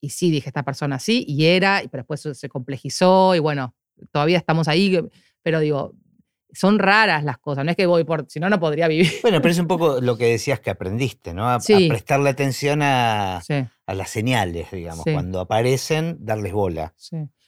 [0.02, 3.76] y sí dije, esta persona sí, y era, pero después se complejizó, y bueno,
[4.12, 4.98] todavía estamos ahí,
[5.44, 5.94] pero digo,
[6.52, 9.12] son raras las cosas, no es que voy por, si no, no podría vivir.
[9.22, 11.48] Bueno, pero es un poco lo que decías que aprendiste, ¿no?
[11.48, 11.88] A, a Sí.
[11.90, 13.54] prestarle atención a, Sí,
[13.86, 15.04] a las señales, digamos.
[15.04, 15.14] Sí.
[15.14, 16.94] Cuando aparecen, darles bola.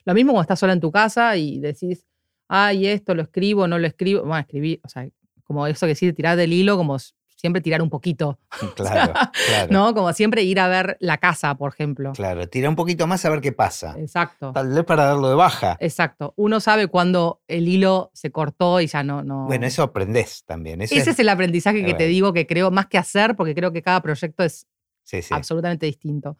[0.06, 2.06] Lo mismo cuando estás sola en tu casa y decís,
[2.48, 4.22] ay, esto lo escribo, no lo escribo.
[4.22, 5.08] Bueno, escribí, o sea,
[5.44, 6.98] como eso que sí, tirar del hilo, como
[7.42, 8.38] siempre tirar un poquito,
[8.76, 9.14] Claro,
[9.48, 9.68] claro.
[9.72, 9.94] ¿no?
[9.96, 12.12] Como siempre ir a ver la casa, por ejemplo.
[12.14, 13.96] Claro, tira un poquito más a ver qué pasa.
[13.98, 14.52] Exacto.
[14.54, 15.76] Tal vez para darlo de baja.
[15.80, 16.34] Exacto.
[16.38, 19.24] Uno sabe cuando el hilo se cortó y ya no.
[19.24, 19.48] no...
[19.48, 20.82] Bueno, eso aprendés también.
[20.84, 23.74] Eso Ese es el aprendizaje que te digo que creo más que hacer, porque creo
[23.74, 24.68] que cada proyecto es
[25.04, 25.34] Sí, sí.
[25.34, 26.38] absolutamente distinto.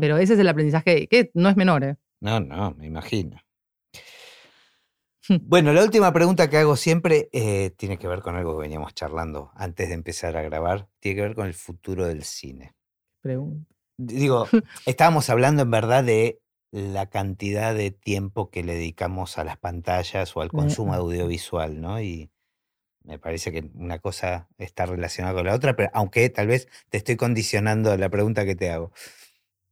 [0.00, 1.96] Pero ese es el aprendizaje que no es menor, ¿eh?
[2.20, 3.36] No, no, me imagino.
[5.42, 8.94] Bueno, la última pregunta que hago siempre eh, tiene que ver con algo que veníamos
[8.94, 10.88] charlando antes de empezar a grabar.
[11.00, 12.74] Tiene que ver con el futuro del cine.
[13.20, 13.74] Pregunta.
[13.98, 14.46] Digo,
[14.86, 16.40] estábamos hablando en verdad de
[16.72, 20.98] la cantidad de tiempo que le dedicamos a las pantallas o al consumo ah.
[20.98, 22.00] audiovisual, ¿no?
[22.00, 22.30] Y
[23.04, 26.98] me parece que una cosa está relacionada con la otra, pero aunque tal vez te
[26.98, 28.92] estoy condicionando la pregunta que te hago.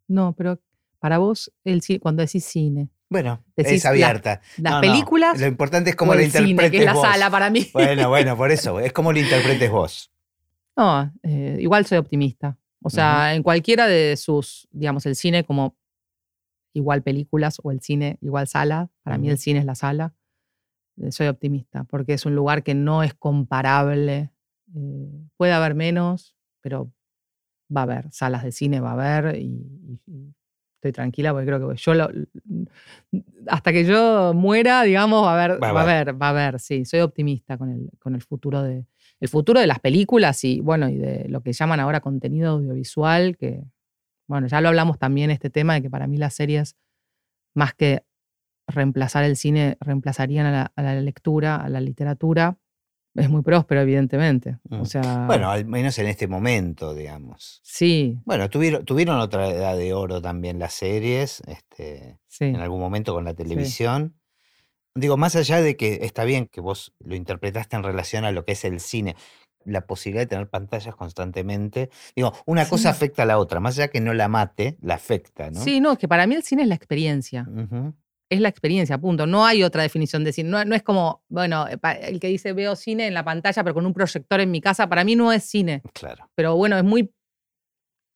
[0.07, 0.61] No, pero
[0.99, 4.41] para vos, el, cuando decís cine, Bueno, Decís es la- abierta.
[4.59, 6.93] las No, no, películas Lo importante es cómo lo el cine, interpretes que es la
[6.95, 7.03] vos.
[7.03, 7.69] sala para mí.
[7.73, 10.11] Bueno, bueno, por eso, es como lo interpretes vos.
[10.77, 12.59] No, eh, igual soy optimista.
[12.83, 15.77] O sea, en cualquiera de sus, digamos, el cine como
[16.75, 20.13] igual películas o el cine igual sala, para mí el cine es la sala,
[21.01, 24.31] eh, soy optimista, porque es un lugar que no es comparable.
[24.77, 26.91] eh, puede haber menos, pero
[27.75, 30.35] va a haber salas de cine, va a haber, y, y- y
[30.89, 32.11] estoy tranquila porque creo que yo lo-
[33.47, 36.09] hasta que yo muera, digamos, va a haber, Va a va a haber.
[36.09, 38.85] haber, va a haber, sí, soy optimista con el, con el futuro de,
[39.21, 43.37] el futuro de las películas y bueno, y de lo que llaman ahora contenido audiovisual,
[43.37, 43.63] que
[44.27, 46.77] bueno, ya lo hablamos también este tema de que para mí las series,
[47.55, 48.03] más que
[48.67, 52.57] reemplazar el cine, reemplazarían a la, a la lectura, a la literatura.
[53.15, 54.59] Es muy próspero, evidentemente.
[54.69, 54.81] Mm.
[54.81, 57.61] O sea, Bueno, al menos en este momento, digamos.
[57.63, 62.47] sí, Bueno, tuvieron, tuvieron otra edad de oro también las series, este, sí.
[62.47, 64.17] en algún momento con la televisión.
[64.97, 68.45] Digo, más allá de que está bien que vos lo interpretaste en relación a lo
[68.45, 69.17] que es el cine,
[69.65, 71.91] la posibilidad de tener pantallas constantemente.
[72.15, 72.97] Digo, una cosa Sí.
[72.97, 75.61] afecta a la otra, más allá que no la mate, la afecta, ¿no?
[75.61, 77.47] Sí, no, es que para mí el cine es la experiencia.
[77.49, 77.95] Ujú.
[78.31, 79.27] Es la experiencia, punto.
[79.27, 80.51] No hay otra definición de cine.
[80.51, 83.75] No, no es como, bueno, eh, el que dice veo cine en la pantalla, pero
[83.75, 85.83] con un proyector en mi casa, para mí no es cine.
[85.93, 86.29] Claro.
[86.35, 87.13] Pero bueno, es muy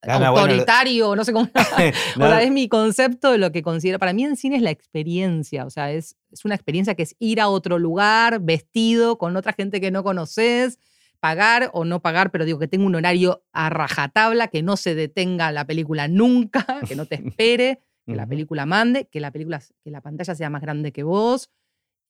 [0.02, 1.48] autoritario, no sé cómo.
[2.16, 3.98] o sea, es mi concepto de lo que considero.
[3.98, 7.16] Para mí el cine es la experiencia, o sea, es, es una experiencia que es
[7.18, 10.78] ir a otro lugar vestido con otra gente que no conoces,
[11.20, 14.94] pagar o no pagar, pero digo que tengo un horario a rajatabla, que no se
[14.94, 19.62] detenga la película nunca, que no te espere que la película mande, que la película,
[19.84, 21.50] que la pantalla sea más grande que vos.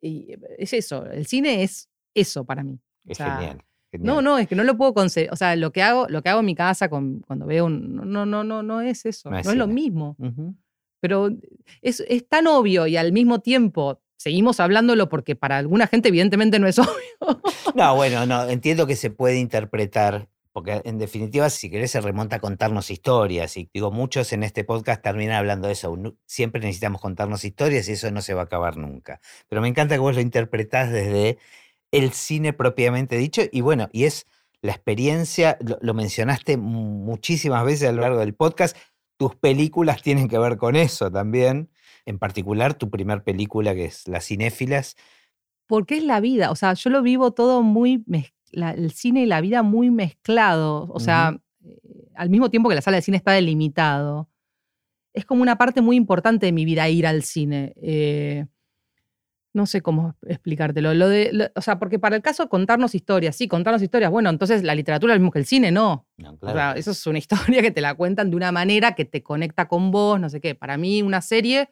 [0.00, 2.78] Y eh, es eso, el cine es eso para mí.
[3.06, 5.32] Es genial, No, no, es que no lo puedo conseguir.
[5.32, 7.96] O sea, lo que hago, lo que hago en mi casa con, cuando veo un.
[7.96, 9.30] No, no, no, no es eso.
[9.30, 10.16] No es, lo mismo.
[11.00, 11.30] Pero
[11.82, 16.58] es, es tan obvio y al mismo tiempo seguimos hablándolo porque para alguna gente evidentemente
[16.58, 17.40] no es obvio.
[17.74, 20.28] No, bueno, no, entiendo que se puede interpretar
[20.58, 23.56] porque en definitiva, si querés, se remonta a contarnos historias.
[23.56, 25.96] Y digo, muchos en este podcast terminan hablando de eso.
[26.26, 29.20] Siempre necesitamos contarnos historias y eso no se va a acabar nunca.
[29.48, 31.38] Pero me encanta que vos lo interpretás desde
[31.92, 33.42] el cine propiamente dicho.
[33.52, 34.26] Y bueno, y es
[34.60, 38.76] la experiencia, lo, mencionaste muchísimas veces a lo largo del podcast.
[39.16, 41.70] Tus películas tienen que ver con eso también.
[42.04, 44.96] En particular, tu primer película, que es Las Cinéfilas.
[45.68, 46.50] Porque es la vida.
[46.50, 48.02] O sea, yo lo vivo todo muy
[48.52, 51.78] el cine y la vida muy mezclados, o sea, eh,
[52.14, 54.28] al mismo tiempo que la sala de cine está delimitado,
[55.12, 57.74] es como una parte muy importante de mi vida ir al cine.
[57.82, 58.46] Eh,
[59.54, 60.94] no sé cómo explicártelo.
[60.94, 64.62] Lo de, o sea, porque para el caso contarnos historias, sí, contarnos historias, bueno, entonces
[64.62, 66.06] la literatura es lo mismo que el cine, no.
[66.40, 69.22] O sea, eso es una historia que te la cuentan de una manera que te
[69.22, 70.54] conecta con vos, no sé qué.
[70.54, 71.70] Para mí una serie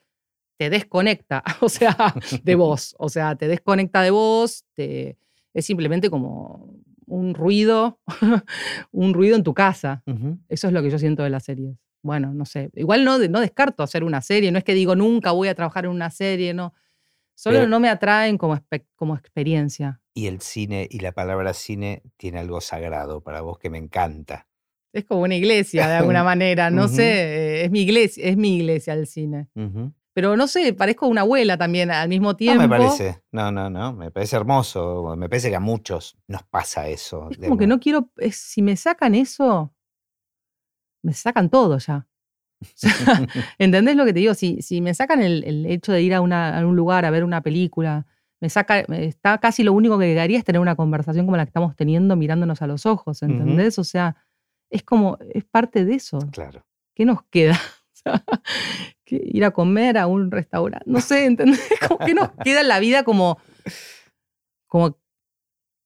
[0.58, 1.96] te desconecta, o sea,
[2.42, 2.96] de vos.
[2.98, 5.16] O sea, te desconecta de vos, te,
[5.56, 6.68] es simplemente como
[7.06, 7.98] un ruido,
[8.92, 10.02] un ruido en tu casa.
[10.50, 11.78] Eso es lo que yo siento de las series.
[12.02, 12.70] Bueno, no sé.
[12.74, 15.86] Igual no, no descarto hacer una serie, no es que digo nunca voy a trabajar
[15.86, 16.74] en una serie, no.
[17.34, 18.58] Solo no me atraen como,
[18.96, 20.00] como experiencia.
[20.14, 24.46] Y el cine y la palabra cine tiene algo sagrado para vos que me encanta.
[24.92, 28.92] Es como una iglesia de alguna manera, no sé, es mi iglesia, es mi iglesia
[28.92, 29.48] el cine.
[30.16, 32.62] Pero no sé, parezco una abuela también al mismo tiempo.
[32.62, 35.14] No me parece, no, no, no, me parece hermoso.
[35.14, 37.28] Me parece que a muchos nos pasa eso.
[37.30, 39.74] Es como que no quiero, si me sacan eso,
[41.02, 42.08] me sacan todo ya.
[43.58, 44.32] ¿Entendés lo que te digo?
[44.32, 48.06] Si, si me sacan el, hecho de ir a, un lugar a ver una película,
[48.40, 51.50] me saca, está casi lo único que quedaría es tener una conversación como la que
[51.50, 53.78] estamos teniendo mirándonos a los ojos, ¿entendés?
[53.78, 54.16] O sea,
[54.70, 56.20] es como, es parte de eso.
[56.32, 56.64] Claro.
[56.94, 57.60] ¿Qué nos queda?
[59.08, 60.84] ir a comer a un restaurante.
[60.88, 61.60] No sé, ¿entendés?
[61.88, 63.38] Como que nos queda en la vida como,
[64.66, 64.98] como,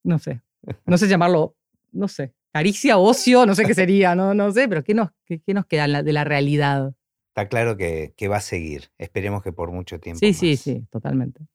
[0.02, 0.40] no sé,
[0.86, 1.56] no sé llamarlo,
[1.92, 5.42] no sé, caricia, ocio, no sé qué sería, no, no sé, pero ¿qué nos, qué,
[5.48, 6.94] nos queda de la realidad?
[7.28, 8.90] Está claro que, que, va a seguir.
[8.98, 10.18] Esperemos que por mucho tiempo.
[10.18, 11.46] Sí, sí, sí, totalmente.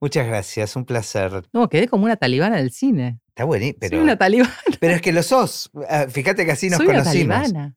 [0.00, 1.44] Muchas gracias, un placer.
[1.52, 3.20] No, quedé como una talibana del cine.
[3.28, 3.78] Está buenísimo.
[3.80, 4.54] Pero, Soy una talibana.
[4.80, 5.70] Pero es que lo sos.
[5.88, 7.04] Ah, fíjate que así nos conocimos.
[7.04, 7.76] Una talibana.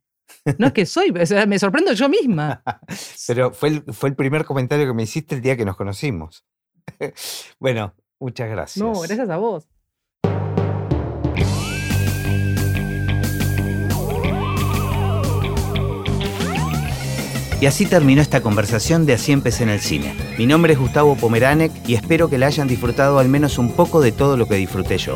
[0.58, 2.64] No es que soy, me sorprendo yo misma.
[3.28, 6.46] Pero fue el, fue el primer comentario que me hiciste el día que nos conocimos.
[7.60, 8.84] Bueno, muchas gracias.
[8.84, 9.70] No, gracias a vos.
[17.62, 20.14] Y así terminó esta conversación de Así empecé en el cine.
[20.38, 24.02] Mi nombre es Gustavo Pomeranek y espero que la hayan disfrutado al menos un poco
[24.02, 25.16] de todo lo que disfruté yo.